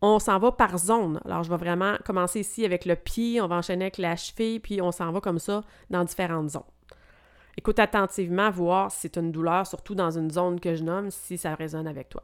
on 0.00 0.18
s'en 0.18 0.38
va 0.38 0.52
par 0.52 0.78
zone. 0.78 1.20
Alors, 1.24 1.42
je 1.42 1.50
vais 1.50 1.56
vraiment 1.56 1.96
commencer 2.04 2.40
ici 2.40 2.64
avec 2.64 2.84
le 2.84 2.94
pied, 2.94 3.40
on 3.40 3.48
va 3.48 3.56
enchaîner 3.56 3.86
avec 3.86 3.98
la 3.98 4.16
cheville, 4.16 4.60
puis 4.60 4.80
on 4.80 4.92
s'en 4.92 5.10
va 5.10 5.20
comme 5.20 5.38
ça 5.38 5.62
dans 5.90 6.04
différentes 6.04 6.50
zones. 6.50 6.62
Écoute 7.56 7.80
attentivement, 7.80 8.50
voir 8.50 8.92
si 8.92 9.00
c'est 9.00 9.16
une 9.16 9.32
douleur, 9.32 9.66
surtout 9.66 9.96
dans 9.96 10.16
une 10.16 10.30
zone 10.30 10.60
que 10.60 10.76
je 10.76 10.84
nomme, 10.84 11.10
si 11.10 11.36
ça 11.36 11.54
résonne 11.56 11.88
avec 11.88 12.08
toi. 12.08 12.22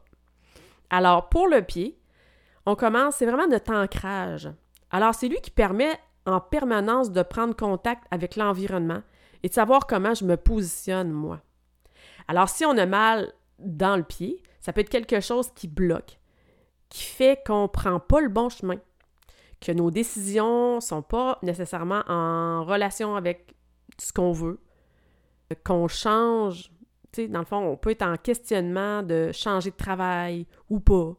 Alors, 0.91 1.29
pour 1.29 1.49
le 1.49 1.63
pied, 1.63 1.99
on 2.67 2.77
commence, 2.77 3.17
c'est 3.17 3.27
vraiment 3.27 3.49
notre 3.49 3.75
ancrage. 3.75 4.49
Alors, 4.93 5.15
c'est 5.15 5.29
lui 5.29 5.41
qui 5.41 5.51
permet 5.51 5.99
en 6.27 6.41
permanence 6.41 7.11
de 7.13 7.23
prendre 7.23 7.55
contact 7.55 8.05
avec 8.11 8.37
l'environnement 8.37 9.03
et 9.43 9.49
de 9.49 9.55
savoir 9.55 9.87
comment 9.87 10.15
je 10.15 10.25
me 10.25 10.37
positionne, 10.37 11.11
moi. 11.11 11.41
Alors, 12.29 12.49
si 12.49 12.65
on 12.65 12.77
a 12.79 12.87
mal 12.87 13.33
dans 13.59 13.97
le 13.97 14.03
pied, 14.03 14.43
ça 14.61 14.73
peut 14.73 14.81
être 14.81 14.91
quelque 14.91 15.21
chose 15.21 15.51
qui 15.55 15.69
bloque 15.69 16.19
qui 16.95 17.03
fait 17.03 17.43
qu'on 17.45 17.63
ne 17.63 17.67
prend 17.67 17.99
pas 17.99 18.21
le 18.21 18.29
bon 18.29 18.49
chemin, 18.49 18.77
que 19.61 19.73
nos 19.73 19.91
décisions 19.91 20.77
ne 20.77 20.81
sont 20.81 21.03
pas 21.03 21.41
nécessairement 21.43 22.03
en 22.07 22.65
relation 22.65 23.17
avec 23.17 23.53
ce 23.99 24.13
qu'on 24.13 24.31
veut, 24.31 24.61
qu'on 25.65 25.89
change. 25.89 26.71
Sais, 27.13 27.27
dans 27.27 27.41
le 27.41 27.45
fond, 27.47 27.57
on 27.57 27.77
peut 27.77 27.91
être 27.91 28.03
en 28.03 28.17
questionnement 28.17 29.03
de 29.03 29.33
changer 29.33 29.73
de 29.73 29.77
travail 29.77 30.47
ou 30.71 30.79
pas, 30.79 31.17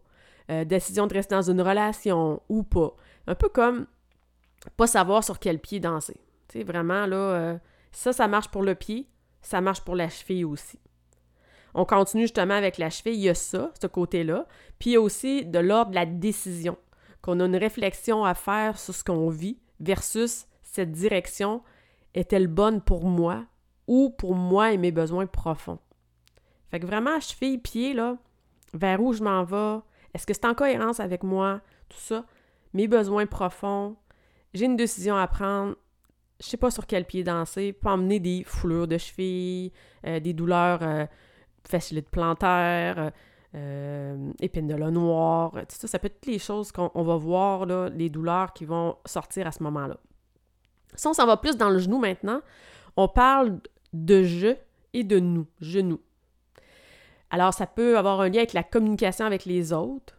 euh, 0.50 0.64
décision 0.64 1.08
de 1.08 1.14
rester 1.14 1.36
dans 1.36 1.50
une 1.50 1.62
relation 1.62 2.42
ou 2.48 2.64
pas. 2.64 2.96
Un 3.28 3.36
peu 3.36 3.50
comme 3.50 3.86
pas 4.78 4.88
savoir 4.88 5.24
sur 5.24 5.40
quel 5.40 5.60
pied 5.60 5.80
danser. 5.80 6.20
Tu 6.48 6.60
sais, 6.60 6.64
vraiment, 6.64 7.06
là, 7.06 7.18
euh, 7.18 7.58
ça, 7.92 8.14
ça 8.14 8.28
marche 8.28 8.50
pour 8.50 8.64
le 8.64 8.76
pied, 8.76 9.08
ça 9.42 9.62
marche 9.62 9.82
pour 9.82 9.96
la 9.96 10.10
cheville 10.10 10.46
aussi. 10.46 10.80
On 11.74 11.86
continue 11.86 12.24
justement 12.24 12.54
avec 12.54 12.78
la 12.78 12.90
cheville, 12.90 13.16
il 13.16 13.22
y 13.22 13.30
a 13.30 13.36
ça, 13.36 13.72
ce 13.80 13.88
côté-là. 13.88 14.48
Puis 14.80 14.92
il 14.92 14.94
y 14.94 14.96
a 14.96 15.02
aussi 15.02 15.46
de 15.46 15.60
l'ordre 15.60 15.92
de 15.92 15.96
la 15.96 16.06
décision, 16.06 16.78
qu'on 17.22 17.40
a 17.40 17.46
une 17.46 17.56
réflexion 17.56 18.24
à 18.24 18.34
faire 18.34 18.80
sur 18.80 18.96
ce 18.96 19.04
qu'on 19.04 19.30
vit 19.30 19.60
versus 19.80 20.48
cette 20.64 20.92
direction 20.92 21.62
est-elle 22.14 22.48
bonne 22.48 22.82
pour 22.82 23.06
moi 23.06 23.46
ou 23.88 24.10
pour 24.10 24.36
moi 24.36 24.72
et 24.72 24.78
mes 24.78 24.92
besoins 24.92 25.26
profonds? 25.26 25.80
Fait 26.72 26.80
que 26.80 26.86
vraiment, 26.86 27.20
cheville, 27.20 27.60
pied, 27.60 27.94
là, 27.94 28.18
vers 28.74 29.02
où 29.02 29.14
je 29.14 29.22
m'en 29.22 29.44
vais, 29.44 29.82
est-ce 30.14 30.26
que 30.26 30.34
c'est 30.34 30.46
en 30.46 30.56
cohérence 30.56 31.00
avec 31.00 31.24
moi, 31.24 31.62
tout 31.90 32.00
ça, 32.00 32.26
mes 32.74 32.88
besoins 32.88 33.26
profonds, 33.26 33.96
j'ai 34.56 34.66
une 34.66 34.76
décision 34.76 35.16
à 35.16 35.28
prendre, 35.28 35.76
je 36.40 36.48
sais 36.48 36.58
pas 36.58 36.72
sur 36.72 36.88
quel 36.88 37.06
pied 37.06 37.24
danser, 37.24 37.74
pas 37.74 37.92
emmener 37.92 38.20
des 38.20 38.44
foulures 38.46 38.88
de 38.88 38.98
cheville, 38.98 39.72
euh, 40.08 40.20
des 40.20 40.34
douleurs 40.34 40.80
euh, 40.82 41.06
facilite 41.68 42.10
plantaire, 42.10 42.98
euh, 42.98 43.10
euh, 43.56 44.32
épine 44.42 44.68
de 44.68 44.76
la 44.76 44.92
noire, 44.92 45.52
tout 45.52 45.76
ça, 45.78 45.88
ça 45.88 46.00
peut 46.00 46.08
être 46.08 46.20
toutes 46.22 46.32
les 46.32 46.40
choses 46.40 46.72
qu'on 46.72 47.04
va 47.04 47.16
voir, 47.16 47.66
là, 47.66 47.90
les 47.90 48.10
douleurs 48.10 48.54
qui 48.54 48.66
vont 48.66 48.98
sortir 49.06 49.48
à 49.48 49.52
ce 49.52 49.64
moment-là. 49.64 49.98
Si 50.96 51.08
on 51.08 51.14
s'en 51.14 51.26
va 51.26 51.38
plus 51.38 51.56
dans 51.56 51.70
le 51.70 51.80
genou 51.80 52.00
maintenant, 52.00 52.42
on 52.98 53.08
parle 53.08 53.60
de 53.94 54.24
je 54.24 54.56
et 54.94 55.04
de 55.04 55.20
nous, 55.20 55.48
genou. 55.60 56.00
Alors, 57.30 57.54
ça 57.54 57.68
peut 57.68 57.98
avoir 57.98 58.22
un 58.22 58.30
lien 58.30 58.40
avec 58.40 58.54
la 58.54 58.64
communication 58.64 59.26
avec 59.26 59.46
les 59.46 59.74
autres. 59.74 60.15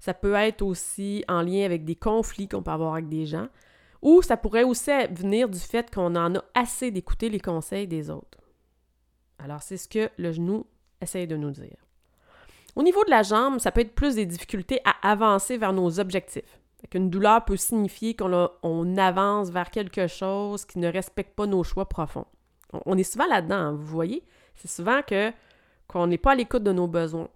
Ça 0.00 0.14
peut 0.14 0.34
être 0.34 0.62
aussi 0.62 1.24
en 1.28 1.42
lien 1.42 1.64
avec 1.64 1.84
des 1.84 1.94
conflits 1.94 2.48
qu'on 2.48 2.62
peut 2.62 2.70
avoir 2.70 2.94
avec 2.94 3.08
des 3.08 3.26
gens. 3.26 3.48
Ou 4.02 4.22
ça 4.22 4.36
pourrait 4.36 4.64
aussi 4.64 4.90
venir 5.10 5.48
du 5.48 5.58
fait 5.58 5.94
qu'on 5.94 6.16
en 6.16 6.34
a 6.34 6.44
assez 6.54 6.90
d'écouter 6.90 7.28
les 7.28 7.38
conseils 7.38 7.86
des 7.86 8.10
autres. 8.10 8.38
Alors, 9.38 9.62
c'est 9.62 9.76
ce 9.76 9.88
que 9.88 10.10
le 10.16 10.32
genou 10.32 10.66
essaye 11.00 11.26
de 11.26 11.36
nous 11.36 11.50
dire. 11.50 11.76
Au 12.76 12.82
niveau 12.82 13.04
de 13.04 13.10
la 13.10 13.22
jambe, 13.22 13.58
ça 13.58 13.72
peut 13.72 13.82
être 13.82 13.94
plus 13.94 14.14
des 14.14 14.26
difficultés 14.26 14.80
à 14.84 15.10
avancer 15.10 15.58
vers 15.58 15.72
nos 15.72 16.00
objectifs. 16.00 16.60
Une 16.94 17.10
douleur 17.10 17.44
peut 17.44 17.56
signifier 17.56 18.16
qu'on 18.16 18.96
avance 18.96 19.50
vers 19.50 19.70
quelque 19.70 20.06
chose 20.06 20.64
qui 20.64 20.78
ne 20.78 20.88
respecte 20.88 21.34
pas 21.36 21.46
nos 21.46 21.62
choix 21.62 21.88
profonds. 21.88 22.26
On, 22.86 22.96
est 22.96 23.04
souvent 23.04 23.26
là-dedans, 23.26 23.56
hein, 23.56 23.72
vous 23.72 23.86
voyez? 23.86 24.24
C'est 24.54 24.70
souvent 24.70 25.02
que 25.02 25.32
qu'on 25.88 26.06
n'est 26.06 26.18
pas 26.18 26.32
à 26.32 26.34
l'écoute 26.36 26.62
de 26.62 26.72
nos 26.72 26.86
besoins. 26.86 27.28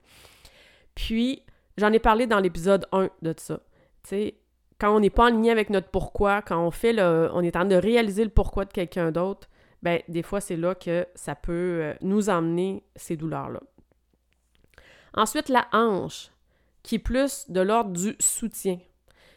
Puis, 0.94 1.42
j'en 1.76 1.92
ai 1.92 1.98
parlé 1.98 2.26
dans 2.26 2.40
l'épisode 2.40 2.86
1 2.92 3.10
de 3.22 3.34
ça. 3.36 3.60
sais, 4.04 4.34
quand 4.78 4.94
on 4.94 5.00
n'est 5.00 5.10
pas 5.10 5.24
en 5.24 5.28
ligne 5.28 5.50
avec 5.50 5.70
notre 5.70 5.88
pourquoi, 5.88 6.42
quand 6.42 6.64
on 6.64 6.70
fait 6.70 6.92
le, 6.92 7.30
on 7.32 7.42
est 7.42 7.56
en 7.56 7.60
train 7.60 7.64
de 7.64 7.76
réaliser 7.76 8.24
le 8.24 8.30
pourquoi 8.30 8.64
de 8.64 8.72
quelqu'un 8.72 9.12
d'autre, 9.12 9.48
ben, 9.82 10.00
des 10.08 10.22
fois, 10.22 10.40
c'est 10.40 10.56
là 10.56 10.74
que 10.74 11.06
ça 11.14 11.34
peut 11.34 11.52
euh, 11.52 11.94
nous 12.00 12.30
emmener 12.30 12.82
ces 12.96 13.16
douleurs-là. 13.16 13.60
Ensuite, 15.12 15.48
la 15.48 15.68
hanche, 15.72 16.30
qui 16.82 16.96
est 16.96 17.00
plus 17.00 17.50
de 17.50 17.60
l'ordre 17.60 17.90
du 17.90 18.16
soutien. 18.18 18.78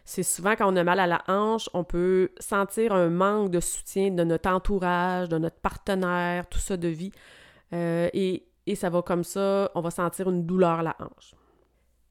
C'est 0.05 0.23
souvent 0.23 0.55
quand 0.55 0.71
on 0.71 0.75
a 0.77 0.83
mal 0.83 1.01
à 1.01 1.07
la 1.07 1.21
hanche, 1.27 1.69
on 1.73 1.83
peut 1.83 2.31
sentir 2.39 2.93
un 2.93 3.09
manque 3.09 3.51
de 3.51 3.59
soutien 3.59 4.11
de 4.11 4.23
notre 4.23 4.49
entourage, 4.49 5.27
de 5.27 5.37
notre 5.37 5.57
partenaire, 5.57 6.47
tout 6.47 6.59
ça 6.59 6.77
de 6.77 6.87
vie. 6.87 7.11
Euh, 7.73 8.09
et, 8.13 8.47
et 8.65 8.75
ça 8.75 8.89
va 8.89 9.01
comme 9.01 9.25
ça, 9.25 9.69
on 9.75 9.81
va 9.81 9.91
sentir 9.91 10.29
une 10.29 10.45
douleur 10.45 10.79
à 10.79 10.83
la 10.83 10.95
hanche. 10.99 11.35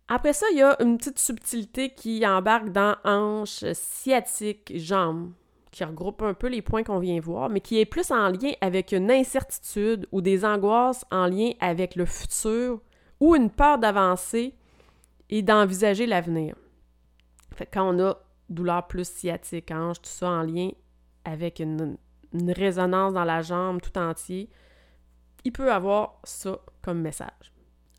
Après 0.09 0.33
ça, 0.33 0.47
il 0.53 0.59
y 0.59 0.63
a 0.63 0.77
une 0.81 0.99
petite 0.99 1.19
subtilité 1.19 1.91
qui 1.91 2.27
embarque 2.27 2.71
dans 2.71 2.97
hanche, 3.05 3.65
sciatique, 3.73 4.73
jambe 4.77 5.33
qui 5.77 5.85
regroupe 5.85 6.23
un 6.23 6.33
peu 6.33 6.47
les 6.47 6.63
points 6.63 6.83
qu'on 6.83 7.01
vient 7.01 7.21
voir, 7.21 7.51
mais 7.51 7.61
qui 7.61 7.79
est 7.79 7.85
plus 7.85 8.11
en 8.11 8.31
lien 8.31 8.53
avec 8.63 8.93
une 8.93 9.11
incertitude 9.11 10.09
ou 10.11 10.23
des 10.23 10.43
angoisses 10.43 11.05
en 11.11 11.27
lien 11.27 11.51
avec 11.61 11.97
le 11.97 12.07
futur 12.07 12.81
ou 13.21 13.37
une 13.37 13.51
peur 13.51 13.79
d'avancer 13.79 14.55
et 15.29 15.43
d'envisager 15.43 16.07
l'avenir. 16.07 16.57
Fait 17.55 17.67
quand 17.67 17.95
on 17.95 18.03
a 18.03 18.17
douleur 18.49 18.87
plus 18.87 19.07
sciatique, 19.07 19.71
hanche, 19.71 20.01
tout 20.01 20.09
ça 20.09 20.31
en 20.31 20.43
lien 20.45 20.71
avec 21.27 21.59
une, 21.59 21.99
une 22.33 22.53
résonance 22.53 23.13
dans 23.13 23.25
la 23.25 23.43
jambe 23.43 23.83
tout 23.83 23.99
entier, 23.99 24.49
il 25.45 25.53
peut 25.53 25.71
avoir 25.71 26.21
ça 26.25 26.59
comme 26.81 27.03
message. 27.03 27.53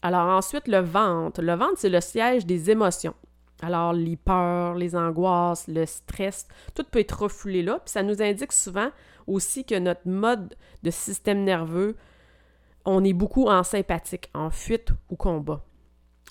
Alors 0.07 0.27
ensuite, 0.37 0.69
le 0.69 0.79
ventre. 0.79 1.41
Le 1.41 1.53
ventre, 1.53 1.73
c'est 1.75 1.89
le 1.89 1.99
siège 1.99 2.45
des 2.45 2.71
émotions. 2.71 3.13
Alors, 3.61 3.91
les 3.91 4.15
peurs, 4.15 4.75
les 4.75 4.95
angoisses, 4.95 5.67
le 5.67 5.85
stress, 5.85 6.47
tout 6.75 6.85
peut 6.89 6.99
être 6.99 7.23
refoulé 7.23 7.61
là. 7.61 7.79
Puis 7.83 7.91
ça 7.91 8.03
nous 8.03 8.21
indique 8.21 8.53
souvent 8.53 8.89
aussi 9.25 9.65
que 9.65 9.77
notre 9.77 10.07
mode 10.07 10.55
de 10.83 10.91
système 10.91 11.43
nerveux, 11.43 11.97
on 12.85 13.03
est 13.03 13.11
beaucoup 13.11 13.47
en 13.49 13.63
sympathique, 13.63 14.29
en 14.33 14.49
fuite 14.49 14.91
ou 15.09 15.17
combat. 15.17 15.61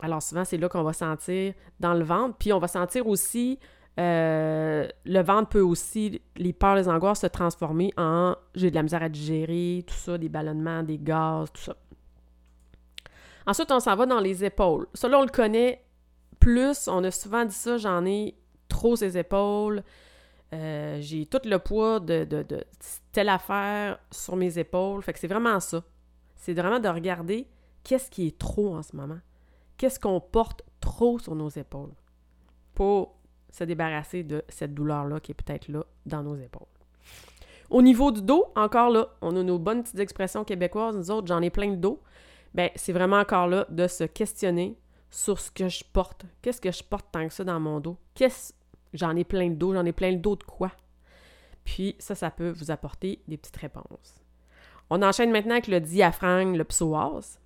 Alors 0.00 0.22
souvent, 0.22 0.46
c'est 0.46 0.56
là 0.56 0.70
qu'on 0.70 0.82
va 0.82 0.94
sentir 0.94 1.52
dans 1.78 1.92
le 1.92 2.04
ventre. 2.04 2.36
Puis 2.38 2.54
on 2.54 2.58
va 2.58 2.68
sentir 2.68 3.06
aussi 3.06 3.58
Euh, 3.98 4.86
le 5.06 5.22
ventre 5.22 5.48
peut 5.48 5.62
aussi, 5.62 6.20
les 6.36 6.52
peurs, 6.52 6.74
les 6.76 6.86
angoisses, 6.86 7.20
se 7.20 7.28
transformer 7.28 7.94
en 7.96 8.36
j'ai 8.54 8.70
de 8.70 8.74
la 8.74 8.82
misère 8.82 9.02
à 9.02 9.08
digérer, 9.08 9.84
tout 9.86 9.94
ça, 9.94 10.18
des 10.18 10.28
ballonnements, 10.28 10.82
des 10.82 10.98
gaz, 10.98 11.50
tout 11.50 11.62
ça. 11.62 11.74
Ensuite, 13.46 13.70
on 13.70 13.80
s'en 13.80 13.94
va 13.94 14.06
dans 14.06 14.20
les 14.20 14.44
épaules. 14.44 14.86
Ça, 14.94 15.08
là, 15.08 15.18
on 15.18 15.22
le 15.22 15.28
connaît 15.28 15.84
plus. 16.40 16.88
On 16.88 17.04
a 17.04 17.10
souvent 17.10 17.44
dit 17.44 17.54
ça, 17.54 17.78
j'en 17.78 18.04
ai 18.04 18.34
trop 18.68 18.96
ses 18.96 19.16
épaules. 19.16 19.82
Euh, 20.52 20.98
j'ai 21.00 21.26
tout 21.26 21.40
le 21.44 21.58
poids 21.58 22.00
de, 22.00 22.24
de, 22.24 22.42
de, 22.42 22.64
telle 23.12 23.28
affaire 23.28 23.98
sur 24.10 24.36
mes 24.36 24.58
épaules. 24.58 25.02
Fait 25.02 25.12
que 25.12 25.18
c'est 25.18 25.26
vraiment 25.26 25.60
ça. 25.60 25.82
C'est 26.36 26.54
vraiment 26.54 26.80
de 26.80 26.88
regarder 26.88 27.48
qu'est-ce 27.82 28.10
qui 28.10 28.28
est 28.28 28.38
trop 28.38 28.76
en 28.76 28.82
ce 28.82 28.94
moment. 28.94 29.18
Qu'est-ce 29.76 30.00
qu'on 30.00 30.20
porte 30.20 30.62
trop 30.80 31.18
sur 31.18 31.34
nos 31.34 31.48
épaules 31.48 31.92
pour 32.74 33.16
se 33.50 33.64
débarrasser 33.64 34.22
de 34.22 34.44
cette 34.48 34.74
douleur-là 34.74 35.20
qui 35.20 35.32
est 35.32 35.34
peut-être 35.34 35.68
là 35.68 35.84
dans 36.04 36.22
nos 36.22 36.36
épaules. 36.36 36.66
Au 37.70 37.82
niveau 37.82 38.12
du 38.12 38.22
dos, 38.22 38.46
encore 38.54 38.90
là, 38.90 39.08
on 39.22 39.34
a 39.34 39.42
nos 39.42 39.58
bonnes 39.58 39.82
petites 39.82 39.98
expressions 39.98 40.44
québécoises. 40.44 40.96
Nous 40.96 41.10
autres, 41.10 41.26
j'en 41.26 41.42
ai 41.42 41.50
plein 41.50 41.70
de 41.70 41.76
dos. 41.76 42.00
Ben, 42.56 42.70
c'est 42.74 42.92
vraiment 42.92 43.20
encore 43.20 43.48
là 43.48 43.66
de 43.68 43.86
se 43.86 44.04
questionner 44.04 44.78
sur 45.10 45.38
ce 45.38 45.50
que 45.50 45.68
je 45.68 45.84
porte. 45.92 46.24
Qu'est-ce 46.40 46.60
que 46.60 46.72
je 46.72 46.82
porte 46.82 47.06
tant 47.12 47.28
que 47.28 47.34
ça 47.34 47.44
dans 47.44 47.60
mon 47.60 47.80
dos? 47.80 47.98
Qu'est-ce 48.14 48.54
J'en 48.94 49.14
ai 49.14 49.24
plein 49.24 49.50
de 49.50 49.56
dos, 49.56 49.74
j'en 49.74 49.84
ai 49.84 49.92
plein 49.92 50.10
le 50.10 50.16
dos 50.16 50.36
de 50.36 50.42
quoi? 50.42 50.72
Puis 51.64 51.96
ça, 51.98 52.14
ça 52.14 52.30
peut 52.30 52.48
vous 52.48 52.70
apporter 52.70 53.20
des 53.28 53.36
petites 53.36 53.58
réponses. 53.58 54.22
On 54.88 55.02
enchaîne 55.02 55.30
maintenant 55.30 55.52
avec 55.52 55.66
le 55.66 55.80
diaphragme, 55.80 56.56
le 56.56 56.64
psoas. 56.64 57.38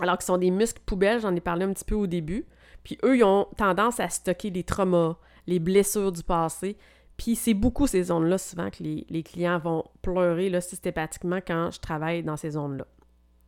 Alors 0.00 0.18
qu'ils 0.18 0.26
sont 0.26 0.38
des 0.38 0.50
muscles 0.50 0.82
poubelles, 0.84 1.20
j'en 1.20 1.36
ai 1.36 1.40
parlé 1.40 1.64
un 1.64 1.72
petit 1.72 1.84
peu 1.84 1.94
au 1.94 2.08
début. 2.08 2.44
Puis 2.82 2.98
eux, 3.04 3.18
ils 3.18 3.24
ont 3.24 3.46
tendance 3.56 4.00
à 4.00 4.08
stocker 4.08 4.50
les 4.50 4.64
traumas, 4.64 5.16
les 5.46 5.60
blessures 5.60 6.10
du 6.10 6.24
passé. 6.24 6.76
Puis 7.16 7.36
c'est 7.36 7.54
beaucoup 7.54 7.86
ces 7.86 8.04
zones-là, 8.04 8.38
souvent, 8.38 8.70
que 8.70 8.82
les, 8.82 9.22
clients 9.22 9.58
vont 9.58 9.84
pleurer 10.02 10.50
là, 10.50 10.60
systématiquement 10.60 11.38
quand 11.46 11.70
je 11.70 11.78
travaille 11.78 12.24
dans 12.24 12.36
ces 12.36 12.52
zones-là. 12.52 12.86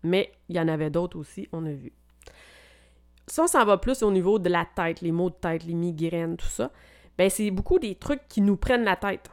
Mais 0.06 0.32
il 0.48 0.56
y 0.56 0.60
en 0.60 0.68
avait 0.68 0.90
d'autres 0.90 1.18
aussi, 1.18 1.48
on 1.52 1.66
a 1.66 1.72
vu. 1.72 1.92
Si 3.26 3.40
on 3.40 3.46
s'en 3.46 3.64
va 3.64 3.76
plus 3.76 4.02
au 4.02 4.10
niveau 4.10 4.38
de 4.38 4.48
la 4.48 4.64
tête, 4.64 5.00
les 5.00 5.12
maux 5.12 5.30
de 5.30 5.34
tête, 5.34 5.64
les 5.64 5.74
migraines, 5.74 6.36
tout 6.36 6.46
ça, 6.46 6.70
ben 7.18 7.28
c'est 7.28 7.50
beaucoup 7.50 7.78
des 7.78 7.96
trucs 7.96 8.28
qui 8.28 8.40
nous 8.40 8.56
prennent 8.56 8.84
la 8.84 8.96
tête. 8.96 9.28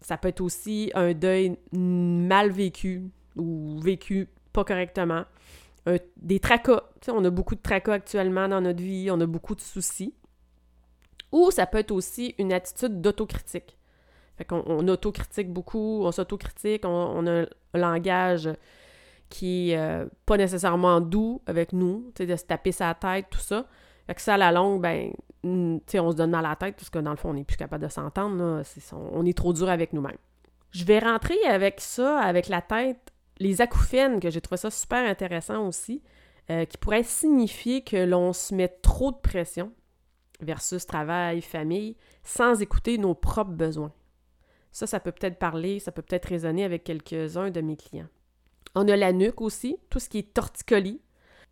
Ça 0.00 0.16
peut 0.16 0.28
être 0.28 0.40
aussi 0.40 0.90
un 0.94 1.12
deuil 1.14 1.56
mal 1.72 2.50
vécu 2.50 3.04
ou 3.36 3.78
vécu 3.80 4.28
pas 4.52 4.64
correctement. 4.64 5.24
des 6.16 6.40
tracas. 6.40 6.82
on 7.08 7.24
a 7.24 7.30
beaucoup 7.30 7.54
de 7.54 7.60
tracas 7.60 7.94
actuellement 7.94 8.48
dans 8.48 8.60
notre 8.60 8.82
vie, 8.82 9.10
on 9.10 9.20
a 9.20 9.26
beaucoup 9.26 9.54
de 9.54 9.60
soucis. 9.60 10.14
Ou 11.32 11.50
ça 11.50 11.66
peut 11.66 11.78
être 11.78 11.92
aussi 11.92 12.34
une 12.38 12.52
attitude 12.52 13.00
d'autocritique. 13.00 13.76
Fait 14.36 14.44
qu'on 14.44 14.62
on 14.66 14.86
autocritique 14.88 15.52
beaucoup, 15.52 16.02
on 16.04 16.12
s'autocritique, 16.12 16.84
on, 16.84 16.88
on, 16.88 17.26
a 17.26 17.42
un 17.42 17.46
langage 17.74 18.50
qui 19.28 19.70
est 19.70 19.78
euh, 19.78 20.06
pas 20.24 20.36
nécessairement 20.36 21.00
doux 21.00 21.42
avec 21.46 21.72
nous, 21.72 22.12
de 22.18 22.36
se 22.36 22.44
taper 22.44 22.72
sa 22.72 22.94
tête, 22.94 23.26
tout 23.30 23.38
ça. 23.38 23.66
Fait 24.06 24.14
que 24.14 24.20
ça, 24.20 24.34
à 24.34 24.36
la 24.36 24.52
longue, 24.52 24.80
ben, 24.80 25.12
on 25.44 25.80
se 25.86 26.16
donne 26.16 26.30
dans 26.30 26.40
la 26.40 26.56
tête 26.56 26.76
parce 26.76 26.90
que 26.90 26.98
dans 26.98 27.10
le 27.10 27.16
fond, 27.16 27.30
on 27.30 27.34
n'est 27.34 27.44
plus 27.44 27.56
capable 27.56 27.84
de 27.84 27.90
s'entendre. 27.90 28.62
on 28.92 29.26
est 29.26 29.36
trop 29.36 29.52
dur 29.52 29.68
avec 29.68 29.92
nous-mêmes. 29.92 30.18
Je 30.70 30.84
vais 30.84 30.98
rentrer 30.98 31.42
avec 31.48 31.80
ça, 31.80 32.20
avec 32.20 32.48
la 32.48 32.62
tête, 32.62 33.12
les 33.38 33.60
acouphènes, 33.60 34.20
que 34.20 34.30
j'ai 34.30 34.40
trouvé 34.40 34.58
ça 34.58 34.70
super 34.70 35.08
intéressant 35.08 35.66
aussi, 35.66 36.02
euh, 36.50 36.64
qui 36.64 36.78
pourraient 36.78 37.02
signifier 37.02 37.82
que 37.82 37.96
l'on 37.96 38.32
se 38.32 38.54
met 38.54 38.68
trop 38.68 39.10
de 39.10 39.16
pression 39.16 39.72
versus 40.40 40.86
travail, 40.86 41.40
famille, 41.40 41.96
sans 42.22 42.60
écouter 42.60 42.98
nos 42.98 43.14
propres 43.14 43.52
besoins. 43.52 43.92
Ça, 44.70 44.86
ça 44.86 45.00
peut 45.00 45.12
peut-être 45.12 45.38
parler, 45.38 45.78
ça 45.78 45.92
peut 45.92 46.02
peut-être 46.02 46.26
résonner 46.26 46.64
avec 46.64 46.84
quelques-uns 46.84 47.50
de 47.50 47.60
mes 47.62 47.76
clients. 47.76 48.08
On 48.76 48.86
a 48.88 48.94
la 48.94 49.12
nuque 49.12 49.40
aussi, 49.40 49.78
tout 49.90 49.98
ce 49.98 50.08
qui 50.08 50.18
est 50.18 50.34
torticolis. 50.34 51.00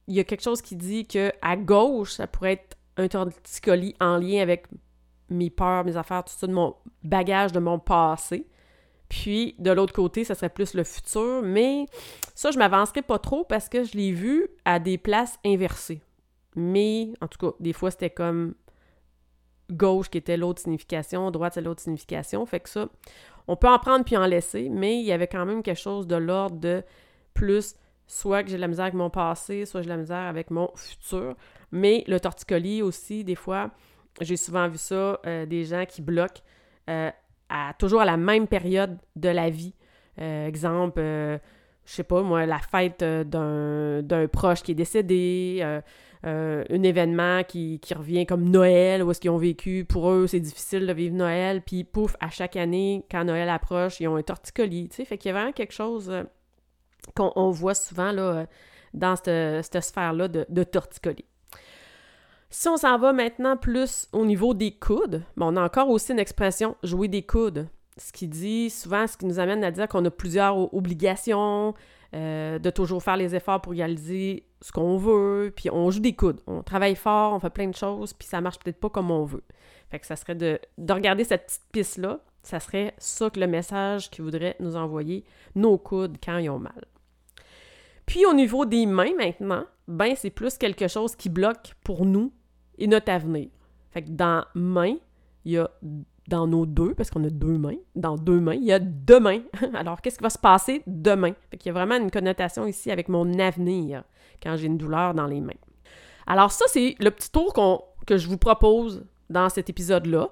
Il 0.07 0.15
y 0.15 0.21
a 0.21 0.25
quelque 0.25 0.43
chose 0.43 0.61
qui 0.61 0.77
dit 0.77 1.07
que 1.07 1.33
à 1.43 1.57
gauche, 1.57 2.13
ça 2.13 2.27
pourrait 2.27 2.53
être 2.53 2.77
un 2.99 3.09
torticolis 3.09 3.97
en 3.99 4.19
lien 4.19 4.43
avec 4.43 4.67
mes 5.31 5.49
peurs, 5.49 5.85
mes 5.85 5.97
affaires, 5.97 6.23
tout 6.23 6.35
ça, 6.37 6.47
de 6.47 6.53
mon 6.53 6.77
bagage, 7.03 7.51
de 7.51 7.61
mon 7.61 7.79
passé. 7.79 8.47
Puis, 9.09 9.55
de 9.59 9.71
l'autre 9.71 9.95
côté, 9.95 10.25
ça 10.25 10.35
serait 10.35 10.51
plus 10.51 10.75
le 10.75 10.85
futur. 10.85 11.41
Mais 11.43 11.87
ça, 12.35 12.51
je 12.51 12.59
m'avancerai 12.59 13.01
pas 13.01 13.19
trop 13.19 13.45
parce 13.45 13.69
que 13.71 13.85
je 13.85 13.97
l'ai 13.97 14.13
vu 14.13 14.47
à 14.67 14.79
des 14.79 14.99
places 14.99 15.39
inversées. 15.47 16.03
Mais, 16.57 17.15
en 17.23 17.29
tout 17.29 17.39
cas, 17.39 17.57
des 17.59 17.73
fois, 17.73 17.91
c'était 17.91 18.11
comme 18.11 18.55
gauche 19.71 20.11
qui 20.11 20.19
était 20.19 20.37
l'autre 20.37 20.61
signification, 20.61 21.31
droite 21.31 21.55
c'est 21.55 21.63
l'autre 21.63 21.81
signification. 21.81 22.45
Fait 22.45 22.61
que 22.61 22.69
ça, 22.69 22.89
on 23.49 23.57
peut 23.57 23.69
en 23.69 23.79
prendre 23.79 24.05
puis 24.05 24.17
en 24.17 24.27
laisser, 24.27 24.69
mais 24.69 24.99
il 24.99 25.05
y 25.05 25.13
avait 25.13 25.27
quand 25.27 25.47
même 25.47 25.63
quelque 25.63 25.81
chose 25.81 26.07
de 26.07 26.17
l'ordre 26.17 26.59
de 26.59 26.83
plus 27.35 27.75
soit 28.07 28.43
que 28.43 28.51
j'ai 28.51 28.57
de 28.57 28.61
la 28.61 28.69
misère 28.69 28.85
avec 28.85 28.95
mon 28.95 29.11
passé, 29.11 29.67
soit 29.67 29.83
j'ai 29.83 29.87
de 29.87 29.93
la 29.93 29.97
misère 29.99 30.17
avec 30.19 30.51
mon 30.51 30.71
futur. 30.75 31.35
Mais 31.73 32.05
le 32.07 32.21
torticolis 32.21 32.83
aussi, 32.83 33.25
des 33.25 33.35
fois, 33.35 33.71
j'ai 34.21 34.37
souvent 34.37 34.69
vu 34.69 34.79
ça, 34.79 35.19
euh, 35.27 35.47
des 35.47 35.65
gens 35.65 35.85
qui 35.87 36.03
bloquent 36.03 36.43
euh, 36.91 37.11
à, 37.49 37.75
toujours 37.79 38.01
à 38.01 38.05
la 38.05 38.17
même 38.17 38.47
période 38.47 38.99
de 39.17 39.29
la 39.29 39.51
vie. 39.51 39.75
Euh, 40.21 40.47
exemple, 40.47 41.01
je 41.01 41.93
sais 41.93 42.05
pas, 42.05 42.23
moi, 42.23 42.47
la 42.47 42.59
fête 42.59 43.03
d'un 43.03 44.29
proche 44.33 44.63
qui 44.63 44.73
est 44.73 44.77
décédé, 44.77 45.81
un 46.23 46.83
événement 46.83 47.43
qui, 47.43 47.81
qui, 47.81 47.93
revient 47.93 48.25
comme 48.25 48.49
Noël, 48.49 49.03
où 49.03 49.11
est-ce 49.11 49.21
qu'ils 49.21 49.31
ont 49.31 49.37
vécu, 49.37 49.85
pour 49.85 50.11
eux, 50.11 50.27
c'est 50.27 50.41
difficile 50.41 50.87
de 50.87 50.93
vivre 50.93 51.15
Noël, 51.15 51.61
puis 51.61 51.85
pouf, 51.85 52.17
à 52.21 52.31
chaque 52.31 52.57
année, 52.57 53.05
quand 53.11 53.25
Noël 53.25 53.49
approche, 53.49 54.01
ils 54.01 54.09
ont 54.09 54.17
un 54.17 54.23
torticolis, 54.23 54.89
tu 54.89 54.97
sais, 54.97 55.05
fait 55.05 55.19
qu'il 55.19 55.31
y 55.31 55.35
a 55.35 55.39
vraiment 55.39 55.53
quelque 55.53 55.75
chose 55.75 56.11
qu'on 57.15 57.51
voit 57.51 57.75
souvent 57.75 58.13
là, 58.13 58.47
dans 58.93 59.17
cette, 59.17 59.81
sphère-là 59.83 60.29
de, 60.29 60.47
de 60.49 60.65
torticolis. 60.65 61.25
Si 62.51 62.69
on 62.69 62.77
s'en 62.77 62.99
va 62.99 63.13
maintenant 63.13 63.57
plus 63.57 64.09
au 64.13 64.25
niveau 64.25 64.55
des 64.55 64.73
coudes, 64.73 65.23
on 65.37 65.57
a 65.57 65.63
encore 65.63 65.91
aussi 65.91 66.13
une 66.13 66.21
expression 66.21 66.77
jouer 66.85 67.09
des 67.09 67.23
coudes. 67.23 67.67
Ce 67.97 68.13
qui 68.13 68.29
dit 68.29 68.71
souvent, 68.71 69.07
ce 69.07 69.17
qui 69.17 69.27
nous 69.27 69.39
amène 69.39 69.65
à 69.65 69.71
dire 69.71 69.89
qu'on 69.89 70.05
a 70.05 70.11
plusieurs 70.11 70.73
obligations, 70.75 71.75
euh, 72.15 72.61
de 72.61 72.71
toujours 72.71 73.03
faire 73.03 73.17
les 73.17 73.35
efforts 73.35 73.61
pour 73.61 73.73
réaliser 73.73 74.47
ce 74.61 74.71
qu'on 74.71 74.97
veut, 74.99 75.53
puis 75.55 75.69
on 75.69 75.91
joue 75.91 75.99
des 75.99 76.15
coudes. 76.15 76.41
On 76.47 76.63
travaille 76.63 76.95
fort, 76.95 77.33
on 77.33 77.41
fait 77.41 77.51
plein 77.51 77.67
de 77.67 77.75
choses, 77.75 78.13
puis 78.13 78.29
ça 78.29 78.41
marche 78.41 78.61
peut-être 78.61 78.79
pas 78.79 78.89
comme 78.89 79.11
on 79.11 79.25
veut. 79.25 79.43
Fait 79.91 79.99
que 79.99 80.07
ça 80.07 80.15
serait 80.15 80.37
de, 80.37 80.61
de 80.79 80.93
regarder 80.93 81.25
cette 81.25 81.47
petite 81.47 81.65
piste-là, 81.73 82.21
ça 82.45 82.61
serait 82.61 82.95
ça 82.99 83.31
que 83.31 83.41
le 83.41 83.49
message 83.49 84.11
qu'il 84.11 84.23
voudrait 84.23 84.55
nous 84.61 84.77
envoyer, 84.77 85.25
nos 85.57 85.77
coudes 85.77 86.19
quand 86.25 86.39
ils 86.39 86.51
ont 86.51 86.61
mal. 86.61 86.85
Puis 88.07 88.27
au 88.27 88.33
niveau 88.33 88.65
des 88.65 88.87
mains 88.87 89.15
maintenant, 89.17 89.65
ben 89.89 90.15
c'est 90.17 90.31
plus 90.31 90.57
quelque 90.59 90.89
chose 90.89 91.17
qui 91.17 91.29
bloque 91.29 91.75
pour 91.83 92.05
nous 92.05 92.33
et 92.79 92.87
notre 92.87 93.11
avenir. 93.11 93.49
Fait 93.91 94.03
que 94.03 94.11
dans 94.11 94.45
main, 94.55 94.97
il 95.45 95.53
y 95.53 95.59
a 95.59 95.71
dans 96.29 96.47
nos 96.47 96.65
deux, 96.65 96.95
parce 96.95 97.11
qu'on 97.11 97.25
a 97.25 97.31
deux 97.31 97.59
mains, 97.59 97.77
dans 97.95 98.17
deux 98.17 98.41
mains, 98.41 98.55
il 98.55 98.65
y 98.65 98.73
a 98.73 98.79
deux 98.79 99.21
mains. 99.21 99.43
Alors, 99.75 100.01
qu'est-ce 100.01 100.19
qui 100.19 100.23
va 100.23 100.31
se 100.31 100.39
passer 100.39 100.83
demain? 100.87 101.33
Fait 101.51 101.59
qu'il 101.59 101.67
y 101.67 101.71
a 101.71 101.75
vraiment 101.75 101.97
une 101.97 102.11
connotation 102.11 102.67
ici 102.67 102.91
avec 102.91 103.09
mon 103.09 103.39
avenir 103.39 104.05
quand 104.43 104.57
j'ai 104.57 104.67
une 104.67 104.79
douleur 104.79 105.15
dans 105.15 105.27
les 105.27 105.41
mains. 105.41 105.53
Alors, 106.27 106.51
ça, 106.51 106.65
c'est 106.69 106.95
le 106.99 107.11
petit 107.11 107.31
tour 107.31 107.53
que 108.07 108.17
je 108.17 108.29
vous 108.29 108.39
propose 108.39 109.05
dans 109.29 109.49
cet 109.49 109.69
épisode-là. 109.69 110.31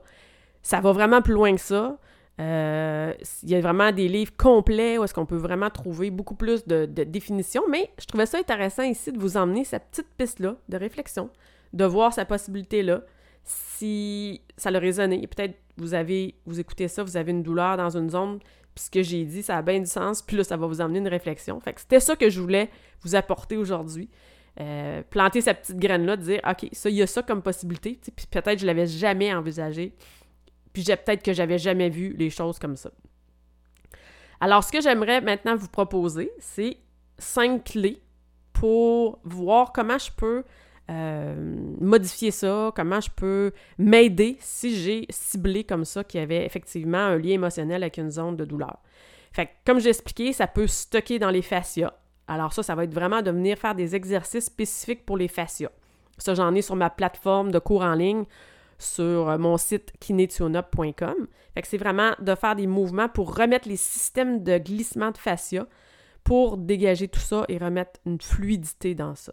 Ça 0.63 0.81
va 0.81 0.93
vraiment 0.93 1.21
plus 1.21 1.35
loin 1.35 1.55
que 1.55 1.61
ça. 1.61 1.99
Euh, 2.41 3.13
il 3.43 3.51
y 3.51 3.55
a 3.55 3.61
vraiment 3.61 3.93
des 3.93 4.09
livres 4.09 4.33
complets 4.37 4.99
où 4.99 5.05
est-ce 5.05 5.13
qu'on 5.13 5.27
peut 5.27 5.37
vraiment 5.37 5.69
trouver 5.71 6.11
beaucoup 6.11 6.35
plus 6.35 6.67
de, 6.67 6.87
définitions, 6.87 7.63
mais 7.69 7.91
je 8.01 8.07
trouvais 8.07 8.27
ça 8.27 8.39
intéressant 8.39 8.85
ici 8.85 9.13
de 9.13 9.19
vous 9.19 9.37
emmener 9.37 9.65
cette 9.65 9.85
petite 9.91 10.09
piste-là 10.17 10.57
de 10.69 10.77
réflexion 10.77 11.31
de 11.73 11.85
voir 11.85 12.13
sa 12.13 12.25
possibilité-là. 12.25 13.03
Si 13.45 14.41
ça 14.57 14.71
le 14.71 14.79
résonné, 14.79 15.27
peut-être 15.27 15.57
vous 15.77 15.95
avez, 15.95 16.35
vous 16.47 16.61
écoutez 16.61 16.89
ça, 16.89 17.03
vous 17.03 17.17
avez 17.17 17.33
une 17.33 17.43
douleur 17.43 17.77
dans 17.77 17.97
une 17.97 18.11
zone, 18.11 18.39
puis 18.75 18.85
ce 18.85 18.91
que 18.91 19.03
j'ai 19.03 19.25
dit, 19.25 19.43
ça 19.43 19.59
a 19.59 19.63
bien 19.63 19.81
du 19.81 19.87
sens, 19.87 20.23
puis 20.23 20.37
là, 20.37 20.45
ça 20.45 20.57
va 20.57 20.67
vous 20.67 20.81
emmener 20.81 20.99
une 20.99 21.09
réflexion. 21.09 21.59
Fait 21.61 21.73
que 21.73 21.81
c'était 21.81 22.01
ça 22.01 22.15
que 22.15 22.31
je 22.31 22.41
voulais 22.41 22.71
vous 23.03 23.15
apporter 23.15 23.57
aujourd'hui. 23.57 24.09
Euh, 24.61 25.03
planter 25.09 25.41
cette 25.41 25.63
petite 25.63 25.79
graine-là, 25.79 26.17
dire, 26.17 26.41
OK, 26.49 26.69
ça, 26.73 26.91
il 26.91 26.97
y 26.97 27.03
a 27.03 27.07
ça 27.07 27.23
comme 27.23 27.41
possibilité, 27.41 27.99
puis 28.15 28.27
peut-être 28.31 28.59
je 28.59 28.67
l'avais 28.67 28.87
jamais 28.87 29.33
envisagé, 29.35 29.95
puis 30.73 30.85
peut-être 30.85 31.23
que 31.23 31.33
j'avais 31.33 31.59
jamais 31.59 31.91
vu 31.91 32.15
les 32.19 32.31
choses 32.31 32.59
comme 32.59 32.77
ça. 32.77 32.91
Alors, 34.41 34.65
ce 34.65 34.73
que 34.73 34.81
j'aimerais 34.81 35.21
maintenant 35.21 35.55
vous 35.55 35.69
proposer, 35.69 36.33
c'est 36.39 36.79
cinq 37.19 37.65
clés 37.65 38.03
pour 38.53 39.21
voir 39.25 39.73
comment 39.73 39.99
je 39.99 40.11
peux 40.17 40.45
euh, 40.91 41.35
modifier 41.81 42.31
ça, 42.31 42.73
comment 42.75 43.01
je 43.01 43.11
peux 43.11 43.53
m'aider 43.79 44.37
si 44.41 44.77
j'ai 44.77 45.07
ciblé 45.11 45.63
comme 45.65 45.85
ça 45.85 46.03
qu'il 46.03 46.21
y 46.21 46.23
avait 46.23 46.45
effectivement 46.45 46.99
un 46.99 47.19
lien 47.19 47.35
émotionnel 47.35 47.83
avec 47.83 47.99
une 47.99 48.11
zone 48.11 48.37
de 48.37 48.45
douleur. 48.45 48.79
Fait 49.33 49.49
comme 49.65 49.79
j'ai 49.79 49.91
expliqué, 49.91 50.33
ça 50.33 50.47
peut 50.47 50.67
stocker 50.67 51.19
dans 51.19 51.31
les 51.31 51.43
fascias. 51.43 51.93
Alors 52.27 52.53
ça, 52.53 52.63
ça 52.63 52.75
va 52.75 52.85
être 52.85 52.95
vraiment 52.95 53.23
de 53.23 53.31
venir 53.31 53.59
faire 53.59 53.75
des 53.75 53.95
exercices 53.95 54.47
spécifiques 54.47 55.07
pour 55.07 55.17
les 55.17 55.29
fascias. 55.29 55.71
Ça, 56.19 56.35
j'en 56.35 56.55
ai 56.55 56.63
sur 56.63 56.77
ma 56.77 56.91
plateforme 56.91 57.51
de 57.51 57.59
cours 57.59 57.83
en 57.83 57.95
ligne. 57.95 58.25
Sur 58.83 59.29
euh, 59.29 59.39
mon 59.39 59.57
site 59.57 59.93
kinetionup.com. 60.01 61.29
Fait 61.55 61.63
que 61.63 61.69
c'est 61.69 61.79
vraiment 61.79 62.13
de 62.21 62.35
faire 62.35 62.57
des 62.57 62.67
mouvements 62.67 63.09
pour 63.09 63.37
remettre 63.37 63.69
les 63.69 63.77
systèmes 63.77 64.43
de 64.43 64.59
glissement 64.59 65.11
de 65.11 65.19
fascia 65.19 65.67
pour 66.25 66.57
dégager 66.57 67.09
tout 67.09 67.21
ça 67.21 67.45
et 67.49 67.59
remettre 67.59 68.01
une 68.07 68.21
fluidité 68.21 68.95
dans 68.95 69.15
ça. 69.15 69.33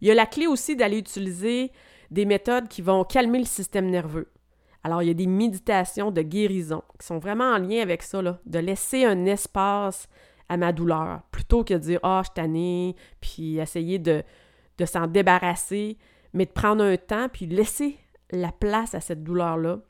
Il 0.00 0.08
y 0.08 0.10
a 0.10 0.14
la 0.14 0.26
clé 0.26 0.46
aussi 0.46 0.76
d'aller 0.76 0.98
utiliser 0.98 1.70
des 2.10 2.24
méthodes 2.24 2.68
qui 2.68 2.82
vont 2.82 3.04
calmer 3.04 3.38
le 3.38 3.44
système 3.44 3.90
nerveux. 3.90 4.30
Alors, 4.82 5.02
il 5.02 5.08
y 5.08 5.10
a 5.10 5.14
des 5.14 5.26
méditations 5.26 6.10
de 6.10 6.20
guérison 6.20 6.82
qui 7.00 7.06
sont 7.06 7.18
vraiment 7.18 7.52
en 7.52 7.58
lien 7.58 7.80
avec 7.80 8.02
ça, 8.02 8.20
de 8.22 8.58
laisser 8.58 9.04
un 9.04 9.24
espace 9.24 10.08
à 10.50 10.58
ma 10.58 10.72
douleur, 10.72 11.22
plutôt 11.30 11.64
que 11.64 11.72
de 11.72 11.78
dire 11.78 12.00
Ah, 12.02 12.20
oh, 12.20 12.30
je 12.36 12.42
suis 12.42 12.96
puis 13.20 13.58
essayer 13.58 13.98
de, 13.98 14.22
de 14.76 14.84
s'en 14.84 15.06
débarrasser, 15.06 15.96
mais 16.34 16.44
de 16.44 16.50
prendre 16.50 16.84
un 16.84 16.96
temps, 16.98 17.28
puis 17.32 17.46
laisser 17.46 17.98
la 18.30 18.52
place 18.52 18.94
à 18.94 19.00
cette 19.00 19.22
douleur-là, 19.22 19.80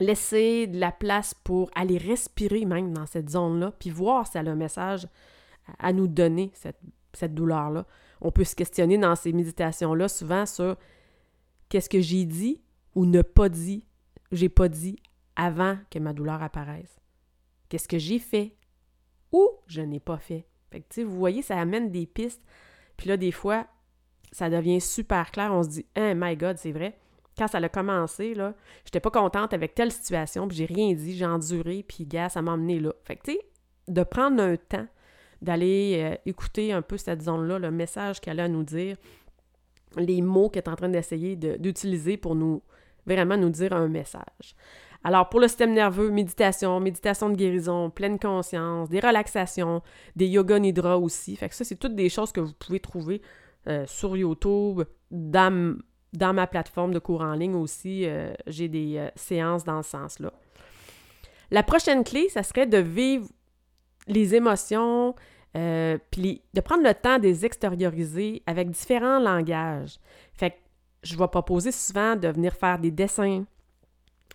laisser 0.00 0.66
de 0.66 0.78
la 0.78 0.92
place 0.92 1.34
pour 1.34 1.70
aller 1.74 1.98
respirer 1.98 2.64
même 2.64 2.92
dans 2.92 3.06
cette 3.06 3.30
zone-là, 3.30 3.72
puis 3.78 3.90
voir 3.90 4.26
si 4.26 4.38
elle 4.38 4.48
a 4.48 4.52
un 4.52 4.56
message 4.56 5.06
à 5.78 5.92
nous 5.92 6.08
donner, 6.08 6.52
cette, 6.54 7.34
douleur-là. 7.34 7.86
On 8.20 8.32
peut 8.32 8.44
se 8.44 8.56
questionner 8.56 8.98
dans 8.98 9.14
ces 9.14 9.32
méditations-là 9.32 10.08
souvent 10.08 10.46
sur 10.46 10.76
qu'est-ce 11.68 11.88
que 11.88 12.00
j'ai 12.00 12.24
dit 12.24 12.60
ou 12.94 13.06
ne 13.06 13.22
pas 13.22 13.48
dit 13.48 13.84
j'ai 14.34 14.48
pas 14.48 14.68
dit 14.68 14.96
avant 15.36 15.78
que 15.90 15.98
ma 15.98 16.12
douleur 16.12 16.42
apparaisse? 16.42 17.00
Qu'est-ce 17.68 17.88
que 17.88 17.98
j'ai 17.98 18.18
fait 18.18 18.56
ou 19.32 19.48
je 19.66 19.80
n'ai 19.80 20.00
pas 20.00 20.18
fait? 20.18 20.46
Fait 20.70 20.80
que, 20.80 21.02
vous 21.02 21.16
voyez, 21.16 21.42
ça 21.42 21.58
amène 21.58 21.90
des 21.90 22.06
pistes. 22.06 22.42
Puis 22.96 23.08
là, 23.08 23.16
des 23.16 23.32
fois, 23.32 23.66
ça 24.32 24.50
devient 24.50 24.80
super 24.80 25.30
clair. 25.30 25.52
On 25.52 25.62
se 25.62 25.68
dit, 25.68 25.86
oh 25.96 26.12
my 26.16 26.36
God, 26.36 26.58
c'est 26.58 26.72
vrai. 26.72 26.98
Quand 27.36 27.48
ça 27.48 27.58
a 27.58 27.68
commencé, 27.68 28.34
là, 28.34 28.54
j'étais 28.84 29.00
pas 29.00 29.10
contente 29.10 29.52
avec 29.52 29.74
telle 29.74 29.90
situation, 29.90 30.46
puis 30.46 30.56
j'ai 30.56 30.66
rien 30.66 30.92
dit, 30.94 31.16
j'ai 31.16 31.26
enduré, 31.26 31.84
puis 31.86 32.06
gars, 32.06 32.28
ça 32.28 32.42
m'a 32.42 32.52
emmené 32.52 32.78
là. 32.78 32.92
Fait 33.04 33.16
que, 33.16 33.22
tu 33.24 33.32
sais, 33.32 33.40
de 33.88 34.02
prendre 34.02 34.42
un 34.42 34.56
temps, 34.56 34.86
d'aller 35.42 35.96
euh, 35.98 36.16
écouter 36.26 36.72
un 36.72 36.82
peu 36.82 36.96
cette 36.96 37.22
zone-là, 37.22 37.58
le 37.58 37.70
message 37.70 38.20
qu'elle 38.20 38.40
a 38.40 38.44
à 38.44 38.48
nous 38.48 38.62
dire, 38.62 38.96
les 39.96 40.22
mots 40.22 40.48
qu'elle 40.48 40.62
est 40.62 40.68
en 40.68 40.76
train 40.76 40.88
d'essayer 40.88 41.36
d'utiliser 41.36 42.16
pour 42.16 42.34
nous 42.34 42.62
vraiment 43.06 43.36
nous 43.36 43.50
dire 43.50 43.72
un 43.72 43.88
message. 43.88 44.54
Alors, 45.06 45.28
pour 45.28 45.38
le 45.38 45.48
système 45.48 45.74
nerveux, 45.74 46.10
méditation, 46.10 46.80
méditation 46.80 47.28
de 47.28 47.36
guérison, 47.36 47.90
pleine 47.90 48.18
conscience, 48.18 48.88
des 48.88 49.00
relaxations, 49.00 49.82
des 50.16 50.26
yoga 50.26 50.58
nidra 50.58 50.98
aussi. 50.98 51.36
Fait 51.36 51.50
que 51.50 51.54
ça, 51.54 51.62
c'est 51.62 51.76
toutes 51.76 51.94
des 51.94 52.08
choses 52.08 52.32
que 52.32 52.40
vous 52.40 52.54
pouvez 52.54 52.80
trouver 52.80 53.20
euh, 53.68 53.84
sur 53.86 54.16
YouTube, 54.16 54.82
dans, 55.10 55.76
dans, 56.14 56.32
ma 56.32 56.46
plateforme 56.46 56.94
de 56.94 56.98
cours 56.98 57.20
en 57.20 57.34
ligne 57.34 57.54
aussi. 57.54 58.06
Euh, 58.06 58.32
j'ai 58.46 58.68
des 58.68 58.96
euh, 58.96 59.08
séances 59.16 59.64
dans 59.64 59.82
ce 59.82 59.90
sens-là. 59.90 60.32
La 61.50 61.62
prochaine 61.62 62.04
clé, 62.04 62.28
ça 62.28 62.42
serait 62.42 62.66
de 62.66 62.78
vivre 62.78 63.28
les 64.06 64.34
émotions, 64.34 65.14
puis 66.10 66.42
de 66.52 66.60
prendre 66.60 66.82
le 66.82 66.92
temps 66.94 67.18
de 67.18 67.24
les 67.24 67.44
extérioriser 67.44 68.42
avec 68.46 68.70
différents 68.70 69.20
langages. 69.20 69.98
Fait 70.32 70.50
que 70.50 70.56
je 71.04 71.16
vais 71.16 71.28
proposer 71.28 71.70
souvent 71.70 72.16
de 72.16 72.28
venir 72.28 72.54
faire 72.54 72.78
des 72.78 72.90
dessins, 72.90 73.44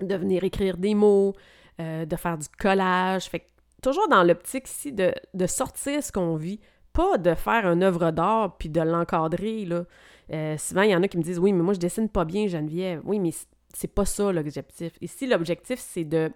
de 0.02 0.15
venir 0.15 0.44
écrire 0.44 0.78
des 0.78 0.96
mots, 0.96 1.34
euh, 1.80 2.06
de 2.06 2.15
faire 2.15 2.38
du 2.38 2.48
collage. 2.48 3.26
Fait 3.26 3.48
toujours 3.82 4.08
dans 4.08 4.24
l'optique 4.24 4.68
ici 4.68 4.92
de, 4.92 5.13
sortir 5.48 6.04
ce 6.04 6.12
qu'on 6.12 6.36
vit, 6.36 6.60
pas 6.94 7.18
de 7.18 7.34
faire 7.34 7.65
une 7.65 7.84
œuvre 7.84 8.12
d'art 8.12 8.58
puis 8.58 8.70
de 8.70 8.82
l'encadrer. 8.82 9.65
Là. 9.65 9.84
Euh, 10.32 10.58
souvent, 10.58 10.84
il 10.84 10.92
y 10.92 10.96
en 10.96 11.04
a 11.04 11.08
qui 11.08 11.18
me 11.18 11.24
disent 11.24 11.39
Oui, 11.39 11.54
mais 11.54 11.63
moi, 11.63 11.74
je 11.74 11.80
dessine 11.80 12.10
pas 12.10 12.26
bien, 12.26 12.48
Geneviève. 12.48 13.02
Oui, 13.06 13.20
mais 13.20 13.32
c'est 13.74 13.88
pas 13.94 14.06
ça 14.06 14.32
l'objectif. 14.32 14.94
Ici, 15.02 15.28
l'objectif, 15.28 15.80
c'est 15.80 16.04
de. 16.04 16.32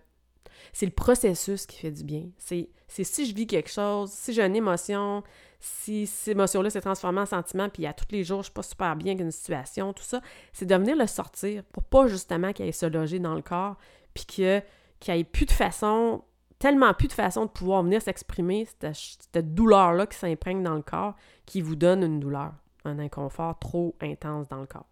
C'est 0.72 0.86
le 0.86 0.92
processus 0.92 1.66
qui 1.66 1.78
fait 1.78 1.92
du 1.92 2.04
bien. 2.04 2.26
C'est 2.38 2.70
si 2.88 3.26
je 3.26 3.36
vis 3.36 3.48
quelque 3.48 3.70
chose, 3.70 4.12
si 4.12 4.34
j'ai 4.34 4.44
une 4.44 4.56
émotion, 4.56 5.24
si 5.60 6.06
cette 6.06 6.30
émotion-là 6.30 6.70
s'est 6.70 6.82
transformée 6.82 7.22
en 7.22 7.26
sentiment, 7.26 7.70
puis 7.70 7.86
à 7.86 7.94
tous 7.94 8.06
les 8.12 8.24
jours, 8.24 8.40
je 8.40 8.46
suis 8.46 8.54
pas 8.54 8.64
super 8.64 8.96
bien 8.96 9.16
qu'une 9.16 9.32
situation, 9.32 9.94
tout 9.94 10.04
ça, 10.04 10.22
c'est 10.52 10.66
de 10.66 10.76
venir 10.76 10.96
le 10.96 11.08
sortir 11.08 11.64
pour 11.72 11.84
pas 11.84 12.08
justement 12.08 12.52
qu'il 12.54 12.66
aille 12.66 12.74
se 12.74 12.86
loger 12.86 13.20
dans 13.20 13.34
le 13.34 13.42
corps, 13.42 13.78
puis 14.14 14.26
qu'il 14.26 14.64
n'y 15.08 15.20
ait 15.20 15.24
plus 15.24 15.46
de 15.46 15.52
façon, 15.52 16.24
tellement 16.60 16.94
plus 16.94 17.08
de 17.08 17.14
façon 17.14 17.46
de 17.46 17.50
pouvoir 17.50 17.82
venir 17.84 18.02
s'exprimer, 18.02 18.68
cette, 18.94 19.56
douleur-là 19.56 20.06
qui 20.06 20.18
s'imprègne 20.18 20.64
dans 20.64 20.76
le 20.76 20.82
corps, 20.82 21.16
qui 21.46 21.62
vous 21.62 21.76
donne 21.76 22.04
une 22.04 22.20
douleur, 22.20 22.54
un 22.86 23.00
inconfort 23.00 23.58
trop 23.60 23.96
intense 24.02 24.48
dans 24.50 24.62
le 24.62 24.68
corps. 24.68 24.90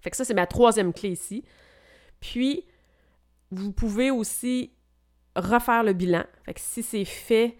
Fait 0.00 0.14
ça, 0.14 0.24
c'est 0.24 0.34
ma 0.34 0.46
troisième 0.46 0.92
clé 0.92 1.10
ici. 1.10 1.44
Puis, 2.20 2.64
vous 3.50 3.72
pouvez 3.72 4.10
aussi 4.10 4.72
refaire 5.34 5.82
le 5.82 5.92
bilan. 5.92 6.24
Fait 6.44 6.54
que 6.54 6.60
si 6.60 6.82
c'est 6.82 7.04
fait, 7.04 7.56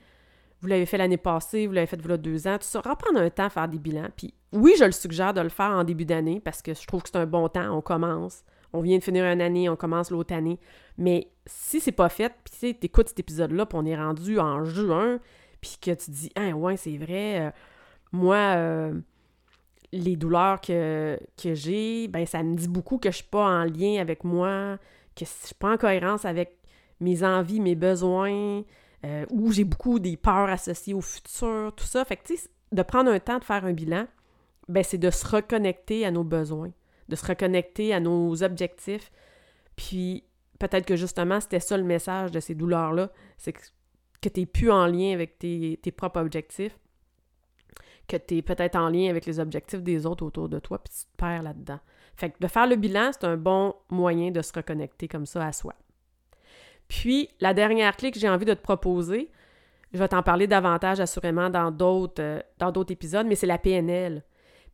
vous 0.60 0.68
l'avez 0.68 0.86
fait 0.86 0.98
l'année 0.98 1.16
passée, 1.16 1.66
vous 1.66 1.72
l'avez 1.72 1.86
fait 1.86 2.00
voilà 2.00 2.16
deux 2.16 2.46
ans, 2.46 2.58
tout 2.58 2.66
ça, 2.66 2.80
reprendre 2.80 3.20
un 3.20 3.30
temps 3.30 3.44
à 3.44 3.50
faire 3.50 3.68
des 3.68 3.78
bilans. 3.78 4.08
Puis 4.16 4.34
oui, 4.52 4.74
je 4.78 4.84
le 4.84 4.92
suggère 4.92 5.34
de 5.34 5.40
le 5.40 5.48
faire 5.48 5.70
en 5.70 5.84
début 5.84 6.04
d'année 6.04 6.40
parce 6.40 6.62
que 6.62 6.74
je 6.74 6.86
trouve 6.86 7.02
que 7.02 7.10
c'est 7.10 7.18
un 7.18 7.26
bon 7.26 7.48
temps, 7.48 7.76
on 7.76 7.82
commence. 7.82 8.44
On 8.72 8.80
vient 8.80 8.98
de 8.98 9.02
finir 9.02 9.24
une 9.24 9.40
année, 9.40 9.68
on 9.68 9.76
commence 9.76 10.10
l'autre 10.10 10.34
année. 10.34 10.58
Mais 10.98 11.30
si 11.46 11.80
c'est 11.80 11.92
pas 11.92 12.08
fait, 12.08 12.32
puis 12.44 12.52
tu 12.52 12.58
sais, 12.58 12.78
écoutes 12.82 13.08
cet 13.08 13.20
épisode-là, 13.20 13.66
puis 13.66 13.78
on 13.78 13.84
est 13.86 13.96
rendu 13.96 14.38
en 14.38 14.64
juin, 14.64 15.20
puis 15.60 15.76
que 15.80 15.92
tu 15.92 16.10
dis, 16.10 16.30
ah 16.34 16.48
ouais, 16.50 16.76
c'est 16.76 16.96
vrai, 16.96 17.46
euh, 17.46 17.50
moi, 18.12 18.36
euh, 18.36 19.00
les 19.92 20.16
douleurs 20.16 20.60
que, 20.60 21.18
j'ai, 21.42 22.08
ben 22.08 22.26
ça 22.26 22.42
me 22.42 22.56
dit 22.56 22.68
beaucoup 22.68 22.98
que 22.98 23.10
je 23.10 23.16
suis 23.16 23.24
pas 23.24 23.44
en 23.44 23.64
lien 23.64 24.00
avec 24.00 24.24
moi, 24.24 24.78
que 25.14 25.24
je 25.24 25.30
suis 25.46 25.54
pas 25.54 25.72
en 25.72 25.76
cohérence 25.76 26.24
avec 26.24 26.58
mes 27.00 27.22
envies, 27.22 27.60
mes 27.60 27.74
besoins, 27.74 28.62
euh, 29.04 29.26
où 29.30 29.52
j'ai 29.52 29.64
beaucoup 29.64 29.98
des 29.98 30.16
peurs 30.16 30.48
associées 30.48 30.94
au 30.94 31.00
futur, 31.00 31.72
tout 31.76 31.84
ça. 31.84 32.04
Fait 32.04 32.16
que, 32.16 32.26
tu 32.26 32.36
sais, 32.36 32.48
de 32.72 32.82
prendre 32.82 33.10
un 33.10 33.20
temps 33.20 33.38
de 33.38 33.44
faire 33.44 33.64
un 33.64 33.72
bilan, 33.72 34.06
ben, 34.68 34.82
c'est 34.82 34.98
de 34.98 35.10
se 35.10 35.26
reconnecter 35.26 36.04
à 36.04 36.10
nos 36.10 36.24
besoins, 36.24 36.72
de 37.08 37.16
se 37.16 37.24
reconnecter 37.26 37.94
à 37.94 38.00
nos 38.00 38.42
objectifs. 38.42 39.12
Puis, 39.76 40.24
peut-être 40.58 40.86
que 40.86 40.96
justement, 40.96 41.40
c'était 41.40 41.60
ça 41.60 41.76
le 41.76 41.84
message 41.84 42.32
de 42.32 42.40
ces 42.40 42.54
douleurs-là, 42.54 43.10
c'est 43.36 43.52
que, 43.52 43.60
tu 44.22 44.40
n'es 44.40 44.46
plus 44.46 44.72
en 44.72 44.86
lien 44.86 45.12
avec 45.12 45.38
tes 45.38 45.92
propres 45.96 46.20
objectifs, 46.20 46.76
que 48.06 48.16
tu 48.16 48.38
es 48.38 48.42
peut-être 48.42 48.76
en 48.76 48.88
lien 48.88 49.10
avec 49.10 49.26
les 49.26 49.40
objectifs 49.40 49.82
des 49.82 50.06
autres 50.06 50.24
autour 50.24 50.48
de 50.48 50.58
toi, 50.58 50.78
puis 50.78 50.92
tu 50.92 51.04
te 51.04 51.16
perds 51.16 51.42
là-dedans. 51.42 51.80
Fait 52.16 52.30
que 52.30 52.36
de 52.40 52.46
faire 52.46 52.66
le 52.66 52.76
bilan, 52.76 53.10
c'est 53.12 53.26
un 53.26 53.36
bon 53.36 53.74
moyen 53.90 54.30
de 54.30 54.40
se 54.42 54.52
reconnecter 54.52 55.08
comme 55.08 55.26
ça 55.26 55.46
à 55.46 55.52
soi. 55.52 55.74
Puis, 56.88 57.28
la 57.40 57.52
dernière 57.52 57.96
clé 57.96 58.10
que 58.10 58.18
j'ai 58.18 58.28
envie 58.28 58.46
de 58.46 58.54
te 58.54 58.62
proposer, 58.62 59.30
je 59.92 59.98
vais 59.98 60.08
t'en 60.08 60.22
parler 60.22 60.46
davantage 60.46 61.00
assurément 61.00 61.50
dans 61.50 61.70
d'autres, 61.70 62.22
euh, 62.22 62.84
épisodes, 62.88 63.26
mais 63.26 63.34
c'est 63.34 63.46
la 63.46 63.58
PNL. 63.58 64.22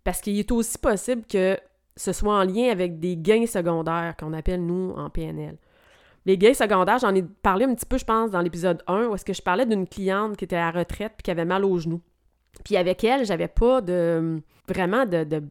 Parce 0.04 0.20
qu'il 0.20 0.38
est 0.38 0.50
aussi 0.50 0.78
possible 0.78 1.22
que 1.26 1.58
ce 1.96 2.12
soit 2.12 2.34
en 2.34 2.44
lien 2.44 2.70
avec 2.70 2.98
des 2.98 3.16
gains 3.16 3.46
secondaires 3.46 4.14
qu'on 4.18 4.32
appelle, 4.32 4.64
nous, 4.64 4.90
en 4.96 5.10
PNL. 5.10 5.58
Les 6.24 6.38
gains 6.38 6.54
secondaires, 6.54 6.98
j'en 6.98 7.14
ai 7.14 7.22
parlé 7.22 7.64
un 7.64 7.74
petit 7.74 7.86
peu, 7.86 7.98
je 7.98 8.04
pense, 8.04 8.30
dans 8.30 8.40
l'épisode 8.40 8.82
1, 8.86 9.08
où 9.08 9.14
est-ce 9.14 9.24
que 9.24 9.32
je 9.32 9.42
parlais 9.42 9.66
d'une 9.66 9.86
cliente 9.88 10.36
qui 10.36 10.44
était 10.44 10.56
à 10.56 10.70
retraite 10.70 11.14
puis 11.16 11.22
qui 11.24 11.30
avait 11.30 11.44
mal 11.44 11.64
aux 11.64 11.78
genoux. 11.78 12.00
Puis 12.64 12.76
avec 12.76 13.02
elle, 13.04 13.24
j'avais 13.24 13.48
pas 13.48 13.80
de 13.80 14.40
vraiment 14.68 15.06
de, 15.06 15.24
de, 15.24 15.42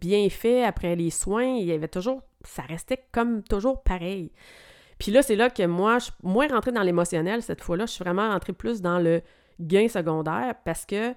bienfaits 0.00 0.64
après 0.66 0.96
les 0.96 1.10
soins. 1.10 1.46
Il 1.46 1.64
y 1.64 1.72
avait 1.72 1.88
toujours, 1.88 2.22
ça 2.44 2.62
restait 2.62 3.02
comme 3.10 3.42
toujours 3.42 3.82
pareil. 3.82 4.32
Puis 4.98 5.12
là, 5.12 5.22
c'est 5.22 5.36
là 5.36 5.48
que 5.48 5.64
moi, 5.64 5.98
je 5.98 6.04
suis 6.06 6.14
moins 6.22 6.48
rentrée 6.48 6.72
dans 6.72 6.82
l'émotionnel 6.82 7.42
cette 7.42 7.62
fois-là. 7.62 7.86
Je 7.86 7.92
suis 7.92 8.04
vraiment 8.04 8.28
rentrée 8.28 8.52
plus 8.52 8.82
dans 8.82 8.98
le 8.98 9.22
gain 9.60 9.88
secondaire 9.88 10.54
parce 10.64 10.84
que 10.84 11.14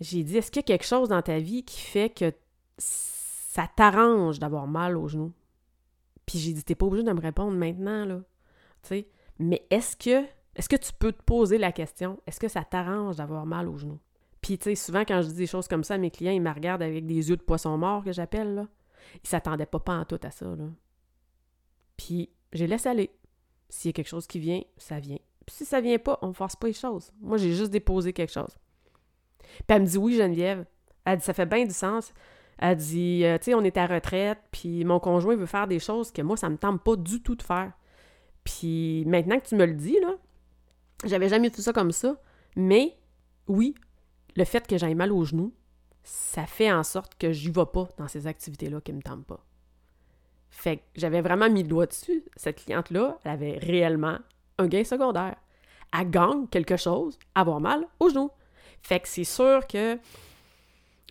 j'ai 0.00 0.22
dit 0.22 0.36
est-ce 0.36 0.50
qu'il 0.50 0.60
y 0.60 0.64
a 0.64 0.66
quelque 0.66 0.86
chose 0.86 1.08
dans 1.08 1.22
ta 1.22 1.38
vie 1.38 1.64
qui 1.64 1.80
fait 1.80 2.10
que 2.10 2.32
ça 2.78 3.68
t'arrange 3.74 4.38
d'avoir 4.38 4.66
mal 4.66 4.96
aux 4.96 5.08
genoux? 5.08 5.32
Puis 6.26 6.38
j'ai 6.38 6.52
dit 6.52 6.62
t'es 6.62 6.74
pas 6.74 6.86
obligé 6.86 7.02
de 7.02 7.12
me 7.12 7.20
répondre 7.20 7.56
maintenant, 7.56 8.04
là. 8.04 8.20
Tu 8.82 8.88
sais, 8.88 9.08
mais 9.38 9.66
est-ce 9.70 9.96
que 9.96 10.24
est-ce 10.54 10.68
que 10.68 10.76
tu 10.76 10.92
peux 10.92 11.12
te 11.12 11.22
poser 11.22 11.58
la 11.58 11.72
question 11.72 12.20
est-ce 12.26 12.38
que 12.38 12.48
ça 12.48 12.62
t'arrange 12.64 13.16
d'avoir 13.16 13.46
mal 13.46 13.68
aux 13.68 13.76
genoux? 13.76 13.98
Puis 14.44 14.58
tu 14.58 14.64
sais, 14.64 14.74
souvent 14.74 15.06
quand 15.06 15.22
je 15.22 15.28
dis 15.28 15.36
des 15.36 15.46
choses 15.46 15.68
comme 15.68 15.84
ça 15.84 15.94
à 15.94 15.98
mes 15.98 16.10
clients, 16.10 16.32
ils 16.32 16.42
me 16.42 16.52
regardent 16.52 16.82
avec 16.82 17.06
des 17.06 17.30
yeux 17.30 17.36
de 17.38 17.42
poisson 17.42 17.78
mort 17.78 18.04
que 18.04 18.12
j'appelle, 18.12 18.54
là. 18.54 18.66
Ils 19.22 19.26
s'attendaient 19.26 19.64
pas, 19.64 19.80
en 19.86 20.04
tout 20.04 20.20
à 20.22 20.30
ça, 20.30 20.44
là. 20.44 20.66
Puis 21.96 22.28
je 22.52 22.66
laisse 22.66 22.84
aller. 22.84 23.10
S'il 23.70 23.88
y 23.88 23.90
a 23.90 23.92
quelque 23.94 24.08
chose 24.08 24.26
qui 24.26 24.38
vient, 24.38 24.60
ça 24.76 25.00
vient. 25.00 25.16
Puis 25.46 25.56
si 25.56 25.64
ça 25.64 25.80
vient 25.80 25.96
pas, 25.96 26.18
on 26.20 26.34
force 26.34 26.56
pas 26.56 26.66
les 26.66 26.74
choses. 26.74 27.10
Moi, 27.22 27.38
j'ai 27.38 27.54
juste 27.54 27.70
déposé 27.70 28.12
quelque 28.12 28.34
chose. 28.34 28.54
Puis 29.38 29.64
elle 29.68 29.80
me 29.80 29.86
dit 29.86 29.96
oui, 29.96 30.14
Geneviève. 30.14 30.66
Elle 31.06 31.16
dit 31.20 31.24
ça 31.24 31.32
fait 31.32 31.46
bien 31.46 31.64
du 31.64 31.72
sens. 31.72 32.12
Elle 32.58 32.76
dit, 32.76 33.24
euh, 33.24 33.38
tu 33.38 33.44
sais, 33.44 33.54
on 33.54 33.64
est 33.64 33.78
à 33.78 33.86
retraite, 33.86 34.40
puis 34.50 34.84
mon 34.84 35.00
conjoint 35.00 35.36
veut 35.36 35.46
faire 35.46 35.66
des 35.66 35.78
choses 35.78 36.12
que 36.12 36.20
moi, 36.20 36.36
ça 36.36 36.50
me 36.50 36.58
tente 36.58 36.84
pas 36.84 36.96
du 36.96 37.22
tout 37.22 37.34
de 37.34 37.42
faire. 37.42 37.72
Puis 38.44 39.04
maintenant 39.06 39.40
que 39.40 39.46
tu 39.46 39.54
me 39.54 39.64
le 39.64 39.72
dis, 39.74 39.98
là, 40.02 40.16
j'avais 41.06 41.30
jamais 41.30 41.48
vu 41.48 41.62
ça 41.62 41.72
comme 41.72 41.92
ça. 41.92 42.20
Mais 42.56 42.98
oui, 43.48 43.74
le 44.36 44.44
fait 44.44 44.66
que 44.66 44.78
j'aille 44.78 44.94
mal 44.94 45.12
aux 45.12 45.24
genoux, 45.24 45.52
ça 46.02 46.46
fait 46.46 46.70
en 46.70 46.82
sorte 46.82 47.16
que 47.16 47.32
je 47.32 47.46
n'y 47.46 47.52
vais 47.52 47.66
pas 47.66 47.88
dans 47.96 48.08
ces 48.08 48.26
activités-là 48.26 48.80
qui 48.80 48.92
me 48.92 49.02
tentent 49.02 49.26
pas. 49.26 49.40
Fait 50.50 50.78
que 50.78 50.82
j'avais 50.94 51.20
vraiment 51.20 51.50
mis 51.50 51.62
le 51.62 51.68
doigt 51.68 51.86
dessus. 51.86 52.24
Cette 52.36 52.62
cliente-là, 52.64 53.18
elle 53.24 53.30
avait 53.30 53.58
réellement 53.58 54.18
un 54.58 54.66
gain 54.66 54.84
secondaire. 54.84 55.36
Elle 55.98 56.10
gagne 56.10 56.46
quelque 56.48 56.76
chose, 56.76 57.18
avoir 57.34 57.60
mal 57.60 57.86
au 58.00 58.08
genou. 58.08 58.30
Fait 58.82 59.00
que 59.00 59.08
c'est 59.08 59.24
sûr 59.24 59.66
que 59.66 59.98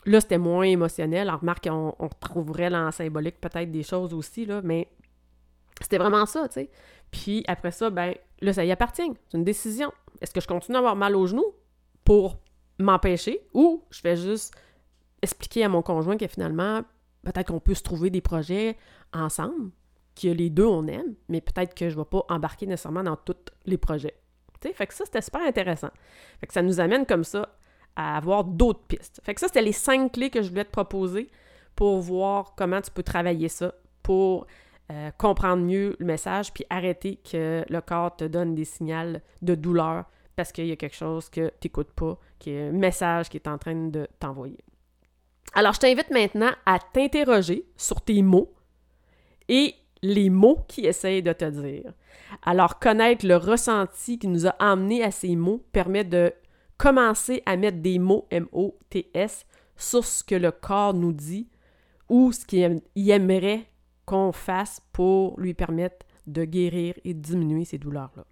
là, 0.05 0.21
c'était 0.21 0.38
moins 0.38 0.65
émotionnel. 0.65 1.29
En 1.29 1.38
remarque, 1.38 1.67
on, 1.69 1.95
on 1.99 2.09
trouverait 2.09 2.69
dans 2.69 2.91
symbolique 2.91 3.41
peut-être 3.41 3.71
des 3.71 3.83
choses 3.83 4.13
aussi, 4.13 4.45
là, 4.45 4.62
mais 4.63 4.88
c'était 5.81 5.97
vraiment 5.97 6.25
ça, 6.25 6.47
tu 6.47 6.53
sais. 6.53 6.69
Puis 7.12 7.43
après 7.47 7.71
ça, 7.71 7.89
ben 7.89 8.15
là, 8.41 8.53
ça 8.53 8.65
y 8.65 8.71
appartient. 8.71 9.12
C'est 9.29 9.38
une 9.38 9.43
décision. 9.43 9.91
Est-ce 10.21 10.33
que 10.33 10.41
je 10.41 10.47
continue 10.47 10.75
à 10.77 10.79
avoir 10.79 10.95
mal 10.95 11.15
au 11.15 11.25
genou 11.27 11.45
pour 12.03 12.38
m'empêcher 12.79 13.41
ou 13.53 13.83
je 13.89 13.99
fais 13.99 14.15
juste 14.15 14.53
expliquer 15.21 15.63
à 15.63 15.69
mon 15.69 15.81
conjoint 15.81 16.17
que 16.17 16.27
finalement, 16.27 16.81
peut-être 17.23 17.47
qu'on 17.47 17.59
peut 17.59 17.73
se 17.73 17.83
trouver 17.83 18.09
des 18.09 18.21
projets 18.21 18.77
ensemble, 19.13 19.71
que 20.21 20.27
les 20.27 20.49
deux 20.49 20.65
on 20.65 20.86
aime, 20.88 21.15
mais 21.29 21.41
peut-être 21.41 21.73
que 21.73 21.89
je 21.89 21.95
ne 21.95 22.01
vais 22.01 22.09
pas 22.09 22.25
embarquer 22.29 22.67
nécessairement 22.67 23.03
dans 23.03 23.15
tous 23.15 23.36
les 23.65 23.77
projets. 23.77 24.15
Fait 24.71 24.88
que 24.88 24.93
ça, 24.93 25.03
c'était 25.03 25.21
super 25.21 25.41
intéressant. 25.41 25.89
Fait 26.39 26.47
que 26.47 26.53
ça 26.53 26.62
nous 26.62 26.79
amène 26.79 27.05
comme 27.05 27.25
ça 27.25 27.49
à 27.95 28.15
avoir 28.15 28.45
d'autres 28.45 28.83
pistes. 28.88 29.19
Fait 29.23 29.33
que 29.33 29.41
ça, 29.41 29.47
c'était 29.47 29.62
les 29.62 29.73
cinq 29.73 30.13
clés 30.13 30.29
que 30.29 30.41
je 30.41 30.49
voulais 30.49 30.63
te 30.63 30.71
proposer 30.71 31.29
pour 31.75 31.99
voir 31.99 32.53
comment 32.55 32.79
tu 32.79 32.91
peux 32.91 33.03
travailler 33.03 33.49
ça 33.49 33.73
pour 34.03 34.47
euh, 34.91 35.12
comprendre 35.17 35.63
mieux 35.63 35.95
le 35.99 36.05
message 36.05 36.53
puis 36.53 36.65
arrêter 36.69 37.17
que 37.29 37.65
le 37.67 37.81
corps 37.81 38.15
te 38.15 38.25
donne 38.25 38.55
des 38.55 38.65
signaux 38.65 39.17
de 39.41 39.55
douleur 39.55 40.05
parce 40.36 40.51
qu'il 40.51 40.67
y 40.67 40.71
a 40.71 40.75
quelque 40.75 40.95
chose 40.95 41.29
que 41.29 41.49
tu 41.59 41.67
n'écoutes 41.67 41.91
pas, 41.91 42.17
message 42.49 43.29
qui 43.29 43.38
est 43.38 43.47
en 43.47 43.58
train 43.58 43.89
de 43.89 44.08
t'envoyer. 44.19 44.63
Alors, 45.53 45.73
je 45.73 45.79
t'invite 45.79 46.10
maintenant 46.10 46.51
à 46.65 46.79
t'interroger 46.79 47.65
sur 47.77 48.01
tes 48.01 48.21
mots 48.21 48.53
et 49.47 49.75
les 50.01 50.29
mots 50.29 50.65
qui 50.67 50.86
essayent 50.86 51.23
de 51.23 51.34
te 51.34 51.45
dire. 51.45 51.93
Alors, 52.41 52.79
connaître 52.79 53.25
le 53.25 53.38
ressenti 53.38 54.17
qui 54.17 54.27
nous 54.27 54.47
a 54.47 54.56
amené 54.60 55.03
à 55.03 55.12
ces 55.12 55.36
mots 55.36 55.63
permet 55.71 56.03
de 56.03 56.34
commencer 56.77 57.43
à 57.45 57.56
mettre 57.56 57.77
des 57.77 57.99
mots 57.99 58.27
M-O-T-S 58.32 59.45
sur 59.77 60.06
ce 60.06 60.23
que 60.23 60.36
le 60.36 60.51
corps 60.51 60.93
nous 60.93 61.13
dit 61.13 61.49
ou 62.10 62.32
ce 62.32 62.45
qu'il 62.45 62.82
aimerait 62.95 63.65
qu'on 64.06 64.32
fasse 64.32 64.82
pour 64.91 65.39
lui 65.39 65.53
permettre 65.53 66.06
de 66.27 66.45
guérir 66.45 66.95
et 67.03 67.13
de 67.13 67.19
diminuer 67.19 67.65
ces 67.65 67.77
douleurs-là. 67.77 68.25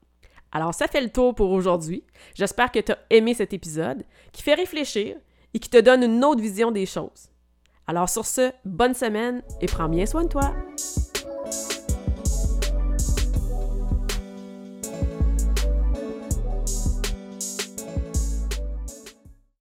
Alors, 0.52 0.74
ça 0.74 0.88
fait 0.88 1.02
le 1.02 1.10
tour 1.10 1.34
pour 1.34 1.52
aujourd'hui. 1.52 2.04
J'espère 2.34 2.72
que 2.72 2.80
tu 2.80 2.92
as 2.92 2.98
aimé 3.10 3.34
cet 3.34 3.54
épisode 3.54 4.04
qui 4.32 4.42
fait 4.44 4.54
réfléchir 4.54 5.16
et 5.54 5.60
qui 5.60 5.70
te 5.70 5.80
donne 5.80 6.04
une 6.04 6.24
autre 6.24 6.42
vision 6.42 6.72
des 6.72 6.86
choses. 6.86 7.30
Alors, 7.88 8.10
sur 8.10 8.26
ce, 8.26 8.52
bonne 8.66 8.94
semaine 8.94 9.42
et 9.62 9.68
prends 9.68 9.90
bien 9.90 10.06
soin 10.06 10.24
de 10.24 10.30
toi. 10.30 10.54